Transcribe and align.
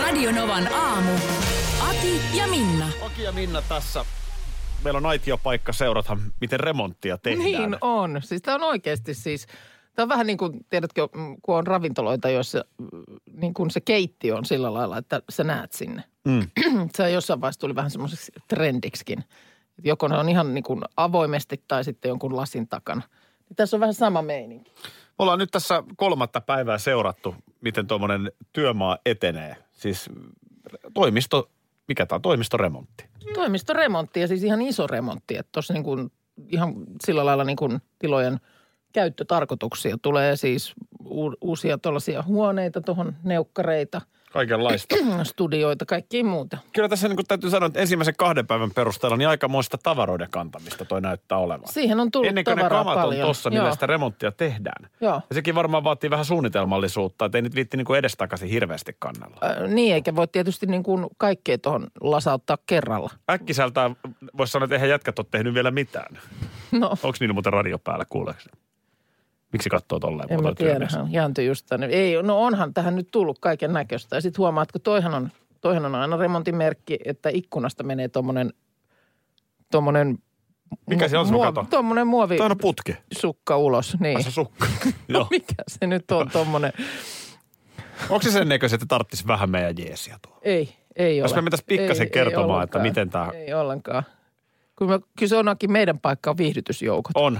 Radionovan 0.00 0.72
aamu. 0.72 1.12
Ati 1.88 2.20
ja 2.34 2.46
Minna. 2.46 2.88
Aki 3.06 3.22
ja 3.22 3.32
Minna 3.32 3.62
tässä. 3.62 4.04
Meillä 4.84 4.98
on 4.98 5.06
aitiopaikka 5.06 5.72
seurata, 5.72 6.16
miten 6.40 6.60
remonttia 6.60 7.18
tehdään. 7.18 7.44
Niin 7.44 7.76
on. 7.80 8.20
Siis 8.24 8.42
tämä 8.42 8.54
on 8.54 8.62
oikeasti 8.62 9.14
siis, 9.14 9.46
tämä 9.94 10.04
on 10.04 10.08
vähän 10.08 10.26
niin 10.26 10.38
kuin, 10.38 10.66
tiedätkö, 10.70 11.08
mm, 11.14 11.36
kun 11.42 11.56
on 11.56 11.66
ravintoloita, 11.66 12.30
joissa 12.30 12.64
mm, 12.78 12.88
niin 13.32 13.54
kuin 13.54 13.70
se 13.70 13.80
keittiö 13.80 14.36
on 14.36 14.44
sillä 14.44 14.74
lailla, 14.74 14.98
että 14.98 15.22
sä 15.30 15.44
näet 15.44 15.72
sinne. 15.72 16.04
Mm. 16.24 16.48
se 16.96 17.10
jossain 17.10 17.40
vaiheessa 17.40 17.60
tuli 17.60 17.74
vähän 17.74 17.90
semmoiseksi 17.90 18.32
trendiksikin. 18.48 19.24
Joko 19.84 20.08
ne 20.08 20.18
on 20.18 20.28
ihan 20.28 20.54
niin 20.54 20.64
kuin 20.64 20.82
avoimesti 20.96 21.62
tai 21.68 21.84
sitten 21.84 22.08
jonkun 22.08 22.36
lasin 22.36 22.68
takana. 22.68 23.02
Niin 23.48 23.56
tässä 23.56 23.76
on 23.76 23.80
vähän 23.80 23.94
sama 23.94 24.22
meininki. 24.22 24.72
Me 25.18 25.22
ollaan 25.22 25.38
nyt 25.38 25.50
tässä 25.50 25.82
kolmatta 25.96 26.40
päivää 26.40 26.78
seurattu, 26.78 27.34
miten 27.60 27.86
tuommoinen 27.86 28.32
työmaa 28.52 28.98
etenee. 29.06 29.56
Siis 29.72 30.10
toimisto, 30.94 31.50
mikä 31.88 32.06
tämä 32.06 32.16
on, 32.16 32.22
toimistoremontti. 32.22 33.04
Toimistoremontti 33.34 34.20
ja 34.20 34.28
siis 34.28 34.44
ihan 34.44 34.62
iso 34.62 34.86
remontti. 34.86 35.36
Että 35.36 35.52
tuossa 35.52 35.74
niin 35.74 35.84
kuin 35.84 36.12
ihan 36.48 36.74
sillä 37.06 37.24
lailla 37.26 37.44
niin 37.44 37.56
kuin 37.56 37.82
tilojen 37.98 38.40
käyttötarkoituksia 38.92 39.96
tulee 40.02 40.36
siis 40.36 40.74
u- 41.04 41.36
uusia 41.40 41.78
tuollaisia 41.78 42.22
huoneita 42.22 42.80
tuohon, 42.80 43.16
neukkareita, 43.24 44.00
Kaikenlaista. 44.32 44.96
studioita, 45.24 45.86
kaikkia 45.86 46.24
muuta. 46.24 46.58
Kyllä 46.72 46.88
tässä 46.88 47.08
niin 47.08 47.26
täytyy 47.28 47.50
sanoa, 47.50 47.66
että 47.66 47.80
ensimmäisen 47.80 48.14
kahden 48.18 48.46
päivän 48.46 48.70
perusteella 48.70 49.16
niin 49.16 49.28
aikamoista 49.28 49.78
tavaroiden 49.82 50.28
kantamista 50.30 50.84
toi 50.84 51.00
näyttää 51.00 51.38
olevan. 51.38 51.68
Siihen 51.72 52.00
on 52.00 52.10
tullut 52.10 52.28
Ennen 52.28 52.44
kuin 52.44 52.56
ne 52.56 52.68
kamat 52.68 52.96
on 52.96 53.02
paljon. 53.02 53.26
tossa, 53.28 53.50
millä 53.50 53.64
Joo. 53.64 53.72
sitä 53.72 53.86
remonttia 53.86 54.32
tehdään. 54.32 54.90
Joo. 55.00 55.14
Ja 55.30 55.34
sekin 55.34 55.54
varmaan 55.54 55.84
vaatii 55.84 56.10
vähän 56.10 56.24
suunnitelmallisuutta, 56.24 57.24
että 57.24 57.38
ei 57.38 57.42
nyt 57.42 57.54
viitti 57.54 57.76
niin 57.76 57.96
edestakaisin 57.96 58.48
hirveästi 58.48 58.96
kannella. 58.98 59.36
Ö, 59.42 59.66
niin, 59.68 59.94
eikä 59.94 60.16
voi 60.16 60.28
tietysti 60.28 60.66
niin 60.66 60.82
kuin 60.82 61.06
kaikkea 61.18 61.58
tuohon 61.58 61.86
lasauttaa 62.00 62.58
kerralla. 62.66 63.10
Äkkiseltään 63.30 63.96
voisi 64.36 64.50
sanoa, 64.50 64.64
että 64.64 64.74
eihän 64.74 64.88
jätkät 64.90 65.18
ole 65.18 65.26
tehnyt 65.30 65.54
vielä 65.54 65.70
mitään. 65.70 66.18
No, 66.72 66.90
Onko 66.90 67.16
niillä 67.20 67.32
muuten 67.32 67.52
radio 67.52 67.78
päällä, 67.78 68.04
kuuleeko? 68.08 68.40
Miksi 69.56 69.70
katsoo 69.70 69.98
tolleen? 70.00 70.32
en 70.32 70.42
mä 70.42 70.54
tiedä. 70.54 70.88
Jääntö 71.10 71.42
just 71.42 71.66
tänne. 71.68 71.86
Ei, 71.86 72.22
no 72.22 72.42
onhan 72.42 72.74
tähän 72.74 72.96
nyt 72.96 73.08
tullut 73.10 73.38
kaiken 73.38 73.72
näköistä. 73.72 74.16
Ja 74.16 74.20
sitten 74.20 74.38
huomaat, 74.38 74.68
että 74.68 74.78
toihan 74.78 75.14
on, 75.14 75.30
toihan 75.60 75.84
on 75.86 75.94
aina 75.94 76.16
remontimerkki, 76.16 76.98
että 77.04 77.28
ikkunasta 77.32 77.82
menee 77.84 78.08
tuommoinen 78.08 78.52
tommonen 79.70 80.18
Mikä 80.90 81.08
se 81.08 81.18
on 81.18 81.26
sun 81.28 81.40
kato? 81.40 81.66
Tuommoinen 81.70 82.06
muovi 82.06 82.36
Toi 82.36 82.46
on 82.50 82.58
putki. 82.58 82.96
sukka 83.12 83.56
ulos, 83.56 83.96
niin. 84.00 84.16
Ai 84.16 84.22
se 84.22 84.30
sukka. 84.30 84.66
No 85.08 85.18
Joo. 85.18 85.26
mikä 85.30 85.54
se 85.68 85.86
nyt 85.86 86.10
on 86.10 86.30
tuommoinen? 86.30 86.72
Onko 88.10 88.22
se 88.22 88.30
sen 88.30 88.48
näköisen, 88.48 88.76
että 88.76 88.86
tarttisi 88.86 89.26
vähän 89.26 89.50
meidän 89.50 89.74
jeesiä 89.78 90.18
tuo? 90.22 90.38
Ei, 90.42 90.76
ei 90.96 91.16
Jos 91.16 91.32
ole. 91.32 91.38
me 91.40 91.42
mentäisiin 91.44 91.66
pikkasen 91.66 92.02
Ei- 92.02 92.06
ei 92.06 92.10
kertomaan, 92.10 92.64
että 92.64 92.78
ollenkaan. 92.78 92.82
miten 92.82 93.10
tää- 93.10 93.30
Ei 93.34 93.54
ollenkaan. 93.54 94.02
Kyllä, 94.76 94.92
me, 94.98 95.04
kyllä 95.18 95.28
se 95.30 95.36
onkin 95.36 95.72
meidän 95.72 95.98
paikka 96.00 96.30
on 96.30 96.36
viihdytysjoukot. 96.36 97.12
On. 97.14 97.38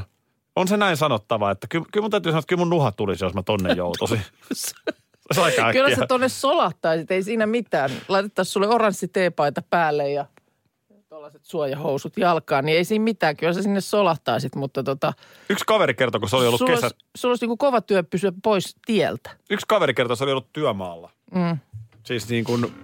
On 0.56 0.68
se 0.68 0.76
näin 0.76 0.96
sanottava, 0.96 1.50
että 1.50 1.66
kyllä, 1.70 1.86
kyllä 1.92 2.04
mun 2.04 2.10
täytyy 2.10 2.32
sanoa, 2.32 2.38
että 2.38 2.48
kyllä 2.48 2.60
mun 2.60 2.70
nuha 2.70 2.92
tulisi, 2.92 3.24
jos 3.24 3.34
mä 3.34 3.42
tonne 3.42 3.72
joutuisin. 3.72 4.20
Kyllä 5.72 5.96
sä 5.96 6.06
tonne 6.06 6.28
solahtaisit, 6.28 7.10
ei 7.10 7.22
siinä 7.22 7.46
mitään. 7.46 7.90
Laitettaisiin 8.08 8.52
sulle 8.52 8.68
oranssi 8.68 9.08
teepaita 9.08 9.62
päälle 9.70 10.10
ja 10.10 10.26
tuollaiset 11.08 11.44
suojahousut 11.44 12.16
jalkaan, 12.16 12.64
niin 12.64 12.78
ei 12.78 12.84
siinä 12.84 13.02
mitään. 13.02 13.36
Kyllä 13.36 13.52
sä 13.52 13.62
sinne 13.62 13.80
solahtaisit, 13.80 14.54
mutta 14.54 14.82
tota, 14.82 15.12
Yksi 15.48 15.64
kaveri 15.66 15.94
kertoi, 15.94 16.20
kun 16.20 16.28
se 16.28 16.36
oli 16.36 16.46
ollut 16.46 16.58
sulla, 16.58 16.74
kesä... 16.74 16.86
olisi, 16.86 16.96
sulla 17.16 17.32
olisi 17.32 17.44
niinku 17.44 17.56
kova 17.56 17.80
työ 17.80 18.02
pysyä 18.02 18.32
pois 18.42 18.76
tieltä. 18.86 19.30
Yksi 19.50 19.66
kaveri 19.68 19.94
kertoi, 19.94 20.12
että 20.12 20.18
se 20.18 20.24
oli 20.24 20.32
ollut 20.32 20.52
työmaalla. 20.52 21.10
Mm, 21.34 21.58
Siis 22.02 22.28
niin 22.28 22.44
kuin, 22.44 22.74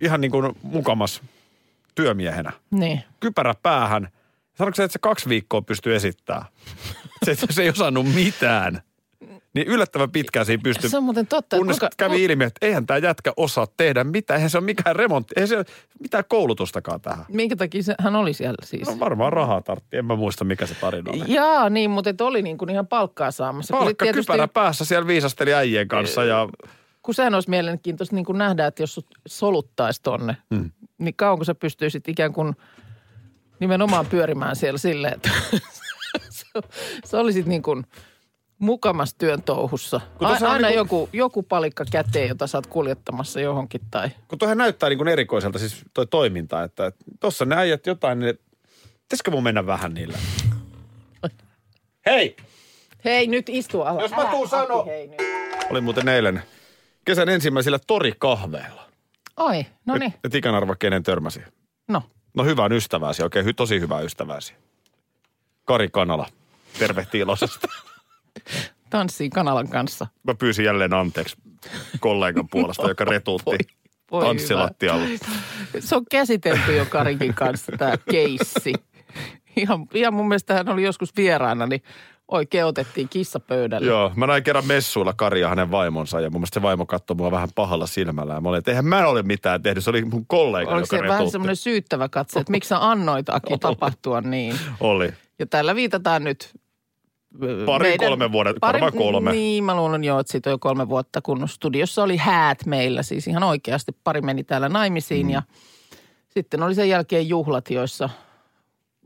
ihan 0.00 0.20
niin 0.20 0.30
kuin 0.30 0.56
mukamas 0.62 1.22
työmiehenä. 1.94 2.52
niin. 2.70 3.02
Kypärä 3.20 3.54
päähän. 3.62 4.08
Sanoiko 4.54 4.74
se, 4.74 4.84
että 4.84 4.92
se 4.92 4.98
kaksi 4.98 5.28
viikkoa 5.28 5.62
pystyy 5.62 5.96
esittämään? 5.96 6.44
Se, 7.24 7.36
se 7.50 7.62
ei 7.62 7.68
osannut 7.70 8.14
mitään. 8.14 8.82
Niin 9.54 9.66
yllättävän 9.68 10.10
pitkään 10.10 10.46
siinä 10.46 10.60
pystyi. 10.62 10.90
Se 10.90 10.96
on 10.96 11.02
muuten 11.02 11.26
totta. 11.26 11.56
Kunnes 11.56 11.78
kuinka- 11.78 11.94
kävi 11.96 12.24
ilmi, 12.24 12.44
että 12.44 12.66
eihän 12.66 12.86
tämä 12.86 12.98
jätkä 12.98 13.32
osaa 13.36 13.66
tehdä 13.76 14.04
mitään. 14.04 14.36
Eihän 14.36 14.50
se 14.50 14.58
ole 14.58 14.64
mikään 14.64 14.96
remontti. 14.96 15.34
Eihän 15.36 15.48
se 15.48 15.56
ole 15.56 15.64
mitään 16.00 16.24
koulutustakaan 16.28 17.00
tähän. 17.00 17.24
Minkä 17.28 17.56
takia 17.56 17.82
se, 17.82 17.94
hän 17.98 18.16
oli 18.16 18.32
siellä 18.32 18.56
siis? 18.64 18.88
No 18.88 18.98
varmaan 19.00 19.32
rahaa 19.32 19.62
tartti. 19.62 19.96
En 19.96 20.04
mä 20.04 20.16
muista, 20.16 20.44
mikä 20.44 20.66
se 20.66 20.74
tarina 20.74 21.10
oli. 21.12 21.24
Jaa, 21.34 21.70
niin, 21.70 21.90
mutta 21.90 22.10
et 22.10 22.20
oli 22.20 22.42
niin 22.42 22.58
kuin 22.58 22.70
ihan 22.70 22.86
palkkaa 22.86 23.30
saamassa. 23.30 23.76
Palkka 23.76 24.04
tietysti- 24.04 24.32
kypärä 24.32 24.48
päässä 24.48 24.84
siellä 24.84 25.06
viisasteli 25.06 25.54
äijien 25.54 25.88
kanssa 25.88 26.24
ja 26.24 26.48
kun 27.02 27.14
sehän 27.14 27.34
olisi 27.34 27.50
mielenkiintoista 27.50 28.14
niin 28.14 28.24
kuin 28.24 28.38
nähdä, 28.38 28.66
että 28.66 28.82
jos 28.82 28.94
sut 28.94 29.06
soluttaisi 29.26 30.02
tonne, 30.02 30.36
mm. 30.50 30.70
niin 30.98 31.14
kauanko 31.16 31.44
sä 31.44 31.54
pystyisit 31.54 32.08
ikään 32.08 32.32
kuin 32.32 32.56
nimenomaan 33.60 34.06
pyörimään 34.06 34.56
siellä 34.56 34.78
silleen, 34.78 35.14
että 35.14 35.30
sä 37.04 37.18
olisit 37.20 37.46
niin 37.46 37.62
kuin 37.62 37.86
mukamas 38.58 39.14
työn 39.14 39.42
touhussa. 39.42 40.00
A, 40.20 40.28
aina 40.28 40.68
niinku- 40.68 40.74
joku, 40.76 41.08
joku 41.12 41.42
palikka 41.42 41.84
käteen, 41.92 42.28
jota 42.28 42.46
sä 42.46 42.58
oot 42.58 42.66
kuljettamassa 42.66 43.40
johonkin 43.40 43.80
tai... 43.90 44.08
kun 44.28 44.38
tuohan 44.38 44.58
näyttää 44.58 44.88
niin 44.88 44.98
kuin 44.98 45.08
erikoiselta 45.08 45.58
siis 45.58 45.84
toi 45.94 46.06
toiminta, 46.06 46.62
että 46.62 46.92
tuossa 47.20 47.44
ne 47.44 47.56
äijät 47.56 47.86
jotain, 47.86 48.18
niin 48.18 48.38
pitäisikö 49.02 49.30
mun 49.30 49.42
mennä 49.42 49.66
vähän 49.66 49.94
niillä? 49.94 50.18
Hei! 52.06 52.36
Hei, 53.04 53.26
nyt 53.26 53.48
istu 53.48 53.82
alas. 53.82 54.02
Jos 54.02 54.10
mä 54.10 54.24
tuun 54.30 54.48
sano- 54.48 54.84
Hei, 54.86 55.06
nyt. 55.06 55.18
Oli 55.70 55.80
muuten 55.80 56.08
eilen 56.08 56.42
kesän 57.04 57.28
ensimmäisillä 57.28 57.78
torikahveilla. 57.86 58.82
Oi, 59.36 59.66
no 59.86 59.94
niin. 59.96 60.12
Et, 60.12 60.20
et 60.24 60.34
ikään 60.34 60.54
arva, 60.54 60.76
kenen 60.76 61.02
törmäsi. 61.02 61.40
No, 61.88 62.02
No 62.34 62.44
hyvän 62.44 62.72
ystäväsi, 62.72 63.22
oikein 63.22 63.56
tosi 63.56 63.80
hyvää 63.80 64.00
ystäväsi. 64.00 64.54
Kari 65.64 65.88
Kanala, 65.92 66.26
tervehti 66.78 67.18
iloisesti. 67.18 67.66
tanssii 68.90 69.30
kanalan 69.30 69.68
kanssa. 69.68 70.06
Mä 70.24 70.34
pyysin 70.34 70.64
jälleen 70.64 70.94
anteeksi 70.94 71.36
kollegan 72.00 72.48
puolesta, 72.50 72.88
joka 72.88 73.04
retuutti 73.04 73.56
voi 74.10 74.24
tanssilattialla. 74.24 75.06
Se 75.78 75.96
on 75.96 76.04
käsitelty 76.10 76.76
jo 76.76 76.86
Karikin 76.86 77.34
kanssa 77.34 77.72
tämä 77.78 77.94
keissi. 78.10 78.72
Ihan, 79.56 79.86
ihan 79.94 80.14
mun 80.14 80.28
mielestä 80.28 80.54
hän 80.54 80.68
oli 80.68 80.82
joskus 80.82 81.16
vieraana, 81.16 81.66
niin 81.66 81.82
oikein 82.28 82.64
otettiin 82.64 83.08
kissa 83.08 83.40
pöydälle. 83.40 83.86
Joo, 83.88 84.12
mä 84.16 84.26
näin 84.26 84.42
kerran 84.42 84.66
messuilla 84.66 85.12
Kari 85.12 85.40
ja 85.40 85.48
hänen 85.48 85.70
vaimonsa 85.70 86.20
ja 86.20 86.30
mun 86.30 86.40
mielestä 86.40 86.54
se 86.54 86.62
vaimo 86.62 86.86
katsoi 86.86 87.16
mua 87.16 87.30
vähän 87.30 87.48
pahalla 87.54 87.86
silmällä. 87.86 88.34
Ja 88.34 88.40
mä 88.40 88.48
olin, 88.48 88.58
että 88.58 88.70
eihän 88.70 88.84
mä 88.84 89.06
ole 89.06 89.22
mitään 89.22 89.62
tehnyt, 89.62 89.84
se 89.84 89.90
oli 89.90 90.04
mun 90.04 90.26
kollega, 90.26 90.70
Oliko 90.70 90.84
joka 90.84 90.96
se 90.96 91.02
vähän 91.02 91.10
retuutti. 91.10 91.32
semmoinen 91.32 91.56
syyttävä 91.56 92.08
katse, 92.08 92.40
että 92.40 92.50
miksi 92.50 92.68
sä 92.68 92.90
annoit 92.90 93.28
Aki 93.28 93.58
tapahtua 93.58 94.20
niin? 94.20 94.58
Oli. 94.80 95.12
Ja 95.38 95.46
tällä 95.46 95.74
viitataan 95.74 96.24
nyt 96.24 96.54
Pari, 97.66 97.98
kolme 97.98 98.32
vuoden- 98.32 98.54
varmaan 98.62 98.92
kolme. 98.92 99.32
Niin, 99.32 99.64
mä 99.64 99.76
luulen 99.76 100.04
joo, 100.04 100.20
että 100.20 100.32
siitä 100.32 100.50
on 100.50 100.52
jo 100.52 100.58
kolme 100.58 100.88
vuotta, 100.88 101.22
kun 101.22 101.48
studiossa 101.48 102.02
oli 102.02 102.16
häät 102.16 102.66
meillä. 102.66 103.02
Siis 103.02 103.26
ihan 103.26 103.42
oikeasti 103.42 103.92
pari 104.04 104.20
meni 104.20 104.44
täällä 104.44 104.68
naimisiin 104.68 105.26
mm. 105.26 105.30
ja 105.30 105.42
sitten 106.28 106.62
oli 106.62 106.74
sen 106.74 106.88
jälkeen 106.88 107.28
juhlat, 107.28 107.70
joissa 107.70 108.10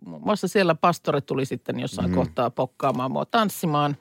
muun 0.05 0.23
muassa 0.25 0.49
siellä 0.49 0.75
pastori 0.75 1.21
tuli 1.21 1.45
sitten 1.45 1.81
jossain 1.81 2.11
mm. 2.11 2.15
kohtaa 2.15 2.51
pokkaamaan 2.51 3.13
mua 3.13 3.25
tanssimaan. 3.25 3.97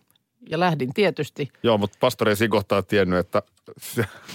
Ja 0.49 0.59
lähdin 0.59 0.93
tietysti. 0.93 1.49
Joo, 1.63 1.77
mutta 1.77 1.97
pastori 1.99 2.31
ei 2.31 2.35
siinä 2.35 2.51
kohtaa 2.51 2.81
tiennyt, 2.81 3.19
että 3.19 3.41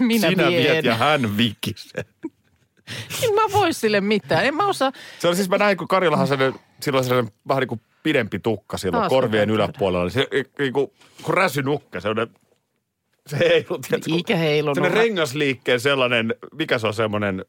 Minä 0.00 0.28
sinä 0.28 0.48
vien. 0.48 0.62
viet 0.62 0.84
ja 0.84 0.94
hän 0.94 1.36
vikisee. 1.36 2.04
En 3.24 3.34
mä 3.34 3.42
voi 3.52 3.72
sille 3.72 4.00
mitään. 4.00 4.44
En 4.44 4.54
mä 4.54 4.66
osaa. 4.68 4.92
Se 5.18 5.28
oli 5.28 5.36
siis, 5.36 5.48
mä 5.48 5.58
näin, 5.58 5.76
kun 5.76 5.88
Karillahan 5.88 6.26
sellainen, 6.26 6.60
silloin 6.80 7.04
sellainen 7.04 7.32
vähän 7.48 7.60
niin 7.60 7.68
kuin 7.68 7.80
pidempi 8.02 8.38
tukka 8.38 8.76
silloin 8.78 9.00
Taas 9.00 9.10
korvien 9.10 9.50
yläpuolella. 9.50 10.10
Se, 10.10 10.26
niin 10.58 10.72
kuin, 10.72 10.90
kun 11.22 11.34
räsynukke, 11.34 12.00
sellainen, 12.00 12.34
se 13.26 13.38
heilu, 13.38 13.78
tiedätkö, 13.78 14.10
kun- 14.10 14.18
Ikä 14.18 14.36
heilunut. 14.36 14.74
sellainen 14.74 15.00
rengasliikkeen 15.00 15.80
sellainen, 15.80 16.34
mikä 16.54 16.78
se 16.78 16.86
on 16.86 16.94
semmoinen, 16.94 17.44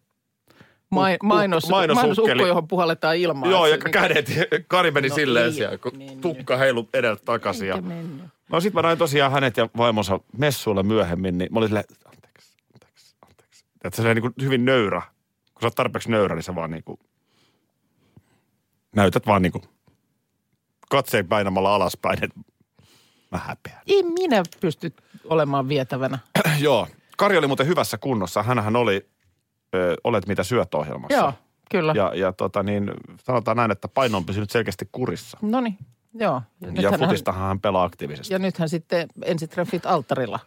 Mai, 0.90 1.18
mainos, 1.24 1.70
mainosukko, 1.70 2.46
johon 2.46 2.68
puhalletaan 2.68 3.18
ilmaa. 3.18 3.50
joo, 3.52 3.68
ja 3.68 3.76
niinku- 3.76 3.90
kädet, 3.92 4.32
Kari 4.68 4.92
meni 4.92 5.10
No 5.10 5.16
silleen 5.16 5.46
niin, 5.46 5.54
siellä, 5.56 5.78
kun 5.78 5.92
niin, 5.96 6.22
tukka 6.22 6.58
heilu 6.58 6.90
edeltä 6.94 7.22
takaisin. 7.26 7.68
Ja, 7.68 7.76
Eikä 7.76 7.88
mennyt. 7.88 8.24
no 8.52 8.60
sit 8.62 8.74
mä 8.74 8.82
näin 8.82 8.98
tosiaan 8.98 9.32
hänet 9.32 9.58
ja 9.58 9.70
vaimonsa 9.78 10.20
messuilla 10.38 10.84
myöhemmin, 10.84 11.38
niin 11.38 11.54
mä 11.54 11.60
olin 11.60 11.70
silleen, 11.70 11.86
anteeksi, 12.06 12.56
anteeksi, 13.30 13.66
Että 13.84 14.02
se 14.02 14.08
on 14.10 14.16
niin 14.16 14.22
kuin 14.22 14.34
hyvin 14.42 14.66
nöyrä. 14.66 15.02
Sä 15.66 15.68
oot 15.68 15.76
tarpeeksi 15.76 16.12
nöyrä, 16.12 16.36
niin 16.36 16.44
sä 16.44 16.56
vaan 16.56 16.72
niin 16.72 16.84
kuin 16.84 17.00
näytät 18.96 19.28
vaan 19.28 19.42
niin 19.42 19.52
kuin 19.52 19.64
katseen 20.90 21.28
painamalla 21.28 21.76
alaspäin, 21.76 22.24
että 22.24 22.40
mä 23.32 23.38
häpeän. 23.38 23.82
Ei 23.88 24.04
minä 24.04 24.44
pysty 24.62 24.94
olemaan 25.24 25.68
vietävänä. 25.68 26.20
Joo. 26.60 26.88
Kari 27.18 27.38
oli 27.38 27.48
muuten 27.48 27.68
hyvässä 27.68 27.98
kunnossa. 27.98 28.44
Hänhän 28.44 28.76
oli 28.76 29.10
ö, 29.76 29.96
Olet 30.04 30.28
mitä 30.28 30.44
syöt 30.44 30.74
ohjelmassa. 30.74 31.18
Joo, 31.18 31.34
kyllä. 31.72 31.94
Ja, 31.96 32.12
ja 32.16 32.34
tota 32.34 32.64
niin, 32.64 32.92
sanotaan 33.24 33.58
näin, 33.58 33.72
että 33.72 33.88
paino 33.88 34.18
on 34.18 34.26
pysynyt 34.26 34.50
selkeästi 34.50 34.90
kurissa. 34.92 35.38
No 35.42 35.62
niin, 35.62 35.78
joo. 36.14 36.42
Ja 36.82 36.92
hän- 36.92 37.00
futistahan 37.00 37.48
hän 37.48 37.60
pelaa 37.62 37.84
aktiivisesti. 37.84 38.34
ja 38.34 38.40
nythän 38.40 38.70
sitten 38.70 39.08
ensitreffit 39.26 39.86
alttarilla 39.86 40.40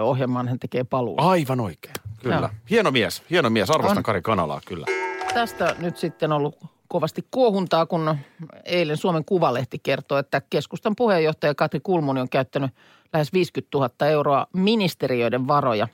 ohjelmaan 0.00 0.48
hän 0.48 0.58
tekee 0.58 0.84
paluu. 0.84 1.14
Aivan 1.18 1.60
oikein, 1.60 1.94
kyllä. 2.22 2.36
Joo. 2.36 2.48
Hieno 2.70 2.90
mies, 2.90 3.22
hieno 3.30 3.50
mies. 3.50 3.70
Arvostan 3.70 3.98
On. 3.98 4.02
Kari 4.02 4.22
Kanalaa, 4.22 4.60
kyllä. 4.66 4.86
Tästä 5.34 5.76
nyt 5.78 5.96
sitten 5.96 6.32
ollut 6.32 6.56
kovasti 6.88 7.26
kuohuntaa, 7.30 7.86
kun 7.86 8.16
eilen 8.64 8.96
Suomen 8.96 9.24
Kuvalehti 9.24 9.78
kertoo, 9.78 10.18
että 10.18 10.42
keskustan 10.50 10.96
puheenjohtaja 10.96 11.54
Katri 11.54 11.80
Kulmuni 11.80 12.20
on 12.20 12.28
käyttänyt 12.28 12.70
lähes 13.12 13.32
50 13.32 13.78
000 13.78 14.06
euroa 14.10 14.46
ministeriöiden 14.52 15.48
varoja 15.48 15.88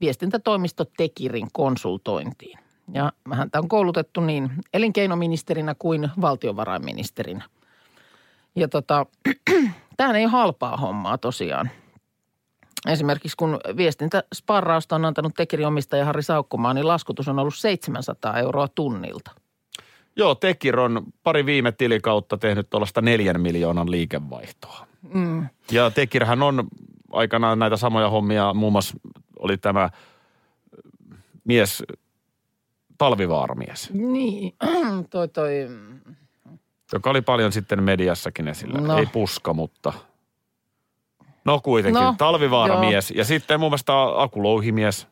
viestintätoimisto 0.00 0.84
Tekirin 0.96 1.48
konsultointiin. 1.52 2.58
Ja 2.92 3.12
häntä 3.32 3.58
on 3.58 3.68
koulutettu 3.68 4.20
niin 4.20 4.50
elinkeinoministerinä 4.74 5.74
kuin 5.78 6.10
valtiovarainministerinä. 6.20 7.44
Ja 8.56 8.68
tota, 8.68 9.06
tämähän 9.96 10.16
ei 10.16 10.24
ole 10.24 10.32
halpaa 10.32 10.76
hommaa 10.76 11.18
tosiaan. 11.18 11.70
Esimerkiksi 12.88 13.36
kun 13.36 13.60
viestintäsparrausta 13.76 14.94
on 14.94 15.04
antanut 15.04 15.34
Tekirin 15.34 15.66
omistaja 15.66 16.04
Harri 16.04 16.22
Saukkomaa, 16.22 16.74
niin 16.74 16.88
laskutus 16.88 17.28
on 17.28 17.38
ollut 17.38 17.54
700 17.54 18.38
euroa 18.38 18.68
tunnilta. 18.68 19.30
Joo, 20.16 20.34
Tekir 20.34 20.80
on 20.80 21.02
pari 21.22 21.46
viime 21.46 21.72
tilikautta 21.72 22.38
tehnyt 22.38 22.70
tuollaista 22.70 23.00
neljän 23.00 23.40
miljoonan 23.40 23.90
liikevaihtoa. 23.90 24.86
Mm. 25.14 25.48
Ja 25.72 25.90
Tekirhän 25.90 26.42
on 26.42 26.68
aikanaan 27.12 27.58
näitä 27.58 27.76
samoja 27.76 28.10
hommia, 28.10 28.54
muun 28.54 28.72
muassa 28.72 28.96
oli 29.38 29.56
tämä 29.56 29.84
äh, 29.84 29.90
mies, 31.44 31.82
talvivaaramies, 32.98 33.90
Niin, 33.92 34.54
toi 35.10 35.28
toi, 35.28 35.68
joka 36.92 37.10
oli 37.10 37.22
paljon 37.22 37.52
sitten 37.52 37.82
mediassakin 37.82 38.48
esillä. 38.48 38.80
No. 38.80 38.98
Ei 38.98 39.06
puska, 39.06 39.54
mutta 39.54 39.92
no 41.44 41.60
kuitenkin, 41.60 42.02
No, 42.02 42.10
no, 42.10 42.14
talvivaaramies. 42.18 43.10
Ja 43.10 43.24
sitten 43.24 43.60
muun 43.60 43.72
muassa 43.72 44.22
akulouhimies 44.22 45.08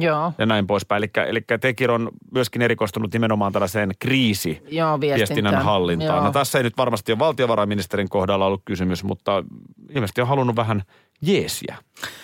joo, 0.00 0.32
ja 0.38 0.46
näin 0.46 0.66
poispäin. 0.66 1.02
Eli, 1.02 1.28
eli 1.28 1.40
Tekir 1.60 1.90
on 1.90 2.08
myöskin 2.32 2.62
erikoistunut 2.62 3.12
nimenomaan 3.12 3.52
tällaiseen 3.52 3.90
kriisi 3.98 4.62
joo 4.68 5.00
viestinnän 5.00 5.62
hallintaan. 5.62 6.16
Joo. 6.16 6.24
No 6.24 6.32
tässä 6.32 6.58
ei 6.58 6.64
nyt 6.64 6.76
varmasti 6.76 7.12
ole 7.12 7.18
valtiovarainministerin 7.18 8.08
kohdalla 8.08 8.46
ollut 8.46 8.62
kysymys, 8.64 9.04
mutta 9.04 9.44
ilmeisesti 9.90 10.20
on 10.20 10.28
halunnut 10.28 10.56
vähän 10.56 10.82
jeesiä. 11.22 11.76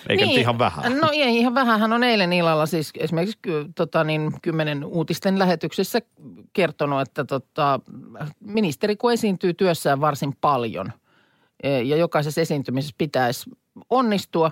Eikä 0.08 0.26
niin. 0.26 0.40
ihan 0.40 0.58
vähän. 0.58 0.98
No 1.00 1.10
ei 1.12 1.38
ihan 1.38 1.54
vähän. 1.54 1.80
Hän 1.80 1.92
on 1.92 2.04
eilen 2.04 2.32
illalla 2.32 2.66
siis 2.66 2.92
esimerkiksi 2.98 3.38
tota 3.74 4.04
niin, 4.04 4.32
kymmenen 4.42 4.84
uutisten 4.84 5.38
lähetyksessä 5.38 6.00
kertonut, 6.52 7.00
että 7.00 7.24
tota, 7.24 7.80
ministeri 8.40 8.96
kun 8.96 9.12
esiintyy 9.12 9.54
työssään 9.54 10.00
varsin 10.00 10.36
paljon 10.40 10.92
ja 11.84 11.96
jokaisessa 11.96 12.40
esiintymisessä 12.40 12.94
pitäisi 12.98 13.50
onnistua, 13.90 14.50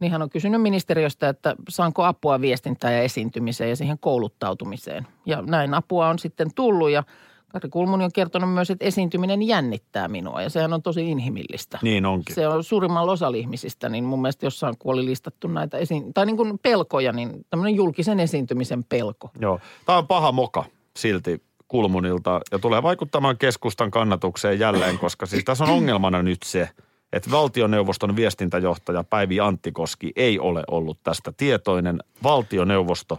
niin 0.00 0.12
hän 0.12 0.22
on 0.22 0.30
kysynyt 0.30 0.62
ministeriöstä, 0.62 1.28
että 1.28 1.56
saanko 1.68 2.04
apua 2.04 2.40
viestintään 2.40 2.94
ja 2.94 3.02
esiintymiseen 3.02 3.70
ja 3.70 3.76
siihen 3.76 3.98
kouluttautumiseen. 3.98 5.06
Ja 5.26 5.42
näin 5.42 5.74
apua 5.74 6.08
on 6.08 6.18
sitten 6.18 6.54
tullut 6.54 6.90
ja 6.90 7.04
Kari 7.52 7.68
Kulmuni 7.68 8.04
on 8.04 8.12
kertonut 8.14 8.52
myös, 8.54 8.70
että 8.70 8.84
esiintyminen 8.84 9.42
jännittää 9.42 10.08
minua 10.08 10.42
ja 10.42 10.50
sehän 10.50 10.72
on 10.72 10.82
tosi 10.82 11.10
inhimillistä. 11.10 11.78
Niin 11.82 12.06
onkin. 12.06 12.34
Se 12.34 12.48
on 12.48 12.64
suurimmalla 12.64 13.12
osalla 13.12 13.36
ihmisistä, 13.36 13.88
niin 13.88 14.04
mun 14.04 14.22
mielestä 14.22 14.46
jossain 14.46 14.78
kun 14.78 14.92
oli 14.92 15.04
listattu 15.04 15.48
näitä 15.48 15.78
esiin, 15.78 16.14
tai 16.14 16.26
niin 16.26 16.36
kuin 16.36 16.58
pelkoja, 16.58 17.12
niin 17.12 17.46
tämmöinen 17.50 17.74
julkisen 17.74 18.20
esiintymisen 18.20 18.84
pelko. 18.84 19.30
Joo. 19.40 19.60
Tämä 19.86 19.98
on 19.98 20.06
paha 20.06 20.32
moka 20.32 20.64
silti 20.96 21.42
Kulmunilta 21.72 22.40
ja 22.50 22.58
tulee 22.58 22.82
vaikuttamaan 22.82 23.38
keskustan 23.38 23.90
kannatukseen 23.90 24.58
jälleen, 24.58 24.98
koska 24.98 25.26
siis 25.26 25.44
tässä 25.44 25.64
on 25.64 25.70
ongelmana 25.70 26.22
nyt 26.22 26.42
se, 26.44 26.68
että 27.12 27.30
valtioneuvoston 27.30 28.16
viestintäjohtaja 28.16 29.04
Päivi 29.04 29.40
Anttikoski 29.40 30.12
ei 30.16 30.38
ole 30.38 30.64
ollut 30.70 30.98
tästä 31.02 31.32
tietoinen. 31.36 31.98
Valtioneuvosto 32.22 33.18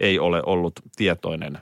ei 0.00 0.18
ole 0.18 0.42
ollut 0.46 0.72
tietoinen 0.96 1.58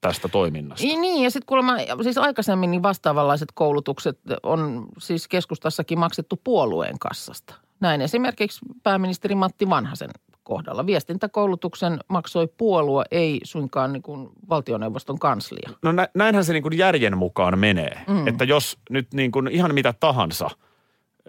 tästä 0.00 0.28
toiminnasta. 0.28 0.86
Niin, 0.86 1.00
niin 1.00 1.24
ja 1.24 1.30
sitten 1.30 1.46
kuulemma, 1.46 1.76
siis 2.02 2.18
aikaisemmin 2.18 2.70
niin 2.70 2.82
vastaavanlaiset 2.82 3.48
koulutukset 3.54 4.18
on 4.42 4.86
siis 4.98 5.28
keskustassakin 5.28 5.98
maksettu 5.98 6.40
puolueen 6.44 6.98
kassasta. 6.98 7.54
Näin 7.80 8.00
esimerkiksi 8.00 8.60
pääministeri 8.82 9.34
Matti 9.34 9.70
Vanhasen 9.70 10.10
kohdalla. 10.48 10.86
Viestintäkoulutuksen 10.86 11.98
maksoi 12.08 12.48
puolue, 12.58 13.04
ei 13.10 13.40
suinkaan 13.44 13.92
niin 13.92 14.02
kuin 14.02 14.28
valtioneuvoston 14.48 15.18
kanslia. 15.18 15.70
No 15.82 15.92
nä- 15.92 16.08
näinhän 16.14 16.44
se 16.44 16.52
niin 16.52 16.62
kuin 16.62 16.78
järjen 16.78 17.18
mukaan 17.18 17.58
menee. 17.58 18.00
Mm. 18.06 18.28
Että 18.28 18.44
jos 18.44 18.78
nyt 18.90 19.14
niin 19.14 19.32
kuin 19.32 19.48
ihan 19.48 19.74
mitä 19.74 19.94
tahansa 20.00 20.50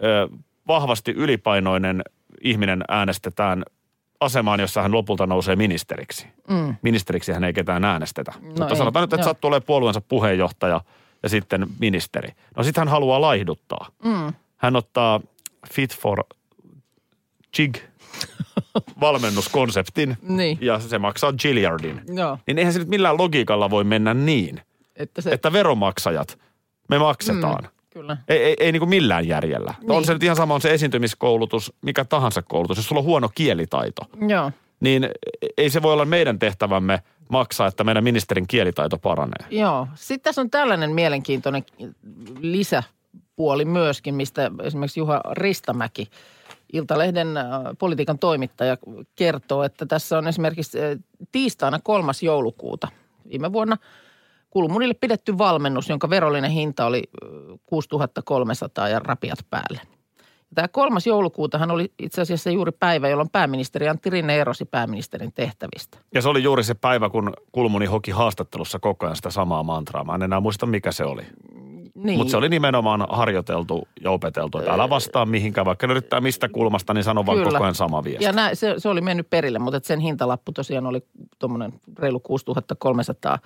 ö, 0.02 0.28
vahvasti 0.68 1.10
ylipainoinen 1.12 2.02
ihminen 2.40 2.84
äänestetään 2.88 3.62
asemaan, 4.20 4.60
jossa 4.60 4.82
hän 4.82 4.92
lopulta 4.92 5.26
nousee 5.26 5.56
ministeriksi. 5.56 6.26
Mm. 6.48 6.74
Ministeriksi 6.82 7.32
hän 7.32 7.44
ei 7.44 7.52
ketään 7.52 7.84
äänestetä. 7.84 8.32
No 8.40 8.48
Mutta 8.48 8.68
ei, 8.68 8.76
sanotaan 8.76 9.02
nyt, 9.02 9.12
että 9.12 9.24
sattuu 9.26 9.48
olemaan 9.48 9.66
puolueensa 9.66 10.00
puheenjohtaja 10.00 10.80
ja 11.22 11.28
sitten 11.28 11.66
ministeri. 11.80 12.28
No 12.56 12.62
sitten 12.62 12.80
hän 12.80 12.88
haluaa 12.88 13.20
laihduttaa. 13.20 13.88
Mm. 14.04 14.32
Hän 14.56 14.76
ottaa 14.76 15.20
Fit 15.72 15.96
for 15.96 16.24
Jig 17.58 17.76
valmennuskonseptin 19.00 20.16
Niin. 20.22 20.58
ja 20.60 20.78
se 20.78 20.98
maksaa 20.98 21.32
Gilliardin. 21.32 22.00
Joo, 22.14 22.38
Niin 22.46 22.58
eihän 22.58 22.72
se 22.72 22.78
nyt 22.78 22.88
millään 22.88 23.18
logiikalla 23.18 23.70
voi 23.70 23.84
mennä 23.84 24.14
niin, 24.14 24.60
että 24.96 25.20
se, 25.22 25.30
että 25.30 25.52
veromaksajat, 25.52 26.38
me 26.88 26.98
maksetaan. 26.98 27.62
Mm, 27.64 27.68
kyllä. 27.90 28.16
Ei, 28.28 28.42
ei, 28.44 28.56
ei 28.60 28.72
niin 28.72 28.80
kuin 28.80 28.88
millään 28.88 29.28
järjellä. 29.28 29.74
Niin. 29.80 29.90
On 29.90 29.96
Niin. 29.96 30.06
se 30.06 30.12
nyt 30.12 30.22
ihan 30.22 30.36
sama, 30.36 30.54
on 30.54 30.60
se 30.60 30.74
esiintymiskoulutus, 30.74 31.72
mikä 31.82 32.04
tahansa 32.04 32.42
koulutus. 32.42 32.76
Jos 32.76 32.86
sulla 32.88 33.00
on 33.00 33.04
huono 33.04 33.28
kielitaito, 33.34 34.02
Joo, 34.28 34.52
niin 34.80 35.08
ei 35.58 35.70
se 35.70 35.82
voi 35.82 35.92
olla 35.92 36.04
meidän 36.04 36.38
tehtävämme 36.38 37.02
maksaa, 37.28 37.66
että 37.66 37.84
meidän 37.84 38.04
ministerin 38.04 38.46
kielitaito 38.46 38.98
paranee. 38.98 39.46
joo. 39.50 39.88
Sitten 39.94 40.20
tässä 40.24 40.40
on 40.40 40.50
tällainen 40.50 40.90
mielenkiintoinen 40.92 41.64
lisäpuoli 42.40 43.64
myöskin, 43.64 44.14
mistä 44.14 44.50
esimerkiksi 44.62 45.00
Juha 45.00 45.20
Ristamäki, 45.32 46.10
Iltalehden 46.72 47.36
äh, 47.36 47.44
politiikan 47.78 48.18
toimittaja, 48.18 48.76
kertoo, 49.16 49.62
että 49.62 49.86
tässä 49.86 50.18
on 50.18 50.28
esimerkiksi 50.28 50.78
äh, 50.80 50.98
tiistaina 51.32 51.78
3. 51.82 52.12
joulukuuta 52.22 52.88
viime 53.30 53.52
vuonna 53.52 53.76
Kulmunille 54.50 54.94
pidetty 54.94 55.38
valmennus, 55.38 55.88
jonka 55.88 56.10
verollinen 56.10 56.50
hinta 56.50 56.86
oli 56.86 57.02
äh, 57.24 57.58
6300 57.66 58.88
ja 58.88 58.98
rapiat 58.98 59.38
päälle. 59.50 59.80
Tämä 60.54 60.68
kolmas 60.68 61.06
joulukuutahan 61.06 61.70
oli 61.70 61.92
itse 61.98 62.20
asiassa 62.20 62.50
juuri 62.50 62.72
päivä, 62.72 63.08
jolloin 63.08 63.30
pääministeri 63.30 63.88
Antti 63.88 64.10
Rinne 64.10 64.36
erosi 64.36 64.64
pääministerin 64.64 65.32
tehtävistä. 65.32 65.98
Ja 66.14 66.22
se 66.22 66.28
oli 66.28 66.42
juuri 66.42 66.64
se 66.64 66.74
päivä, 66.74 67.10
kun 67.10 67.32
Kulmuni 67.52 67.86
hoki 67.86 68.10
haastattelussa 68.10 68.78
koko 68.78 69.06
ajan 69.06 69.16
sitä 69.16 69.30
samaa 69.30 69.62
mantraa. 69.62 70.04
Mä 70.04 70.14
en 70.14 70.22
enää 70.22 70.40
muista, 70.40 70.66
mikä 70.66 70.92
se 70.92 71.04
oli. 71.04 71.22
Niin. 72.02 72.18
Mutta 72.18 72.30
se 72.30 72.36
oli 72.36 72.48
nimenomaan 72.48 73.06
harjoiteltu 73.10 73.88
ja 74.04 74.10
opeteltu. 74.10 74.58
Että 74.58 74.72
älä 74.72 74.90
vastaa 74.90 75.26
mihinkään, 75.26 75.64
vaikka 75.64 75.86
ne 75.86 75.90
yrittää 75.90 76.20
mistä 76.20 76.48
kulmasta, 76.48 76.94
niin 76.94 77.04
sano 77.04 77.26
vaan 77.26 77.42
koko 77.42 77.62
ajan 77.62 77.74
sama 77.74 78.04
viesti. 78.04 78.24
Ja 78.24 78.32
nä, 78.32 78.54
se, 78.54 78.74
se 78.78 78.88
oli 78.88 79.00
mennyt 79.00 79.30
perille, 79.30 79.58
mutta 79.58 79.80
sen 79.82 80.00
hintalappu 80.00 80.52
tosiaan 80.52 80.86
oli 80.86 81.04
tuommoinen 81.38 81.72
reilu 81.98 82.20
6300 82.20 83.38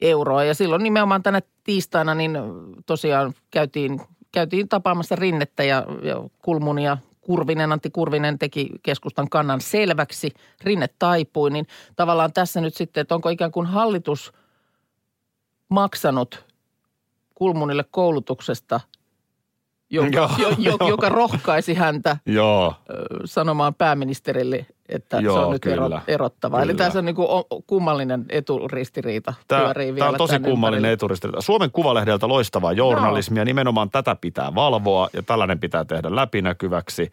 euroa. 0.00 0.44
Ja 0.44 0.54
silloin 0.54 0.82
nimenomaan 0.82 1.22
tänä 1.22 1.40
tiistaina 1.64 2.14
niin 2.14 2.38
tosiaan 2.86 3.32
käytiin, 3.50 4.00
käytiin 4.32 4.68
tapaamassa 4.68 5.16
Rinnettä 5.16 5.64
ja, 5.64 5.86
ja 6.02 6.16
Kulmuni 6.38 6.84
ja 6.84 6.96
Kurvinen, 7.20 7.72
Antti 7.72 7.90
Kurvinen 7.90 8.38
teki 8.38 8.70
keskustan 8.82 9.28
kannan 9.28 9.60
selväksi. 9.60 10.30
Rinne 10.64 10.86
taipui, 10.98 11.50
niin 11.50 11.66
tavallaan 11.96 12.32
tässä 12.32 12.60
nyt 12.60 12.74
sitten, 12.74 13.00
että 13.00 13.14
onko 13.14 13.28
ikään 13.28 13.52
kuin 13.52 13.66
hallitus 13.66 14.32
maksanut 15.68 16.49
Kulmunille 17.40 17.84
koulutuksesta, 17.90 18.80
Joo, 19.90 20.06
jo, 20.06 20.30
jo, 20.38 20.48
joo. 20.58 20.88
joka 20.88 21.08
rohkaisi 21.08 21.74
häntä 21.74 22.16
Joo. 22.26 22.74
sanomaan 23.24 23.74
pääministerille, 23.74 24.66
että 24.88 25.16
Joo, 25.20 25.34
se 25.36 25.40
on 25.44 25.52
nyt 25.52 25.62
kyllä. 25.62 26.02
erottava. 26.06 26.62
Eli 26.62 26.72
Kyllä. 26.72 26.84
tässä 26.84 26.98
on 26.98 27.04
niin 27.04 27.14
kuin 27.14 27.28
kummallinen 27.66 28.24
eturistiriita 28.28 29.34
Tämä, 29.48 29.74
tämä 29.74 29.94
vielä 29.94 30.08
on 30.08 30.14
tosi 30.16 30.32
kummallinen 30.38 30.78
ympärillä. 30.78 30.92
eturistiriita. 30.92 31.40
Suomen 31.40 31.70
Kuvalehdeltä 31.70 32.28
loistavaa 32.28 32.72
journalismia. 32.72 33.44
Nimenomaan 33.44 33.90
tätä 33.90 34.16
pitää 34.20 34.54
valvoa 34.54 35.08
ja 35.12 35.22
tällainen 35.22 35.58
pitää 35.58 35.84
tehdä 35.84 36.14
läpinäkyväksi. 36.16 37.12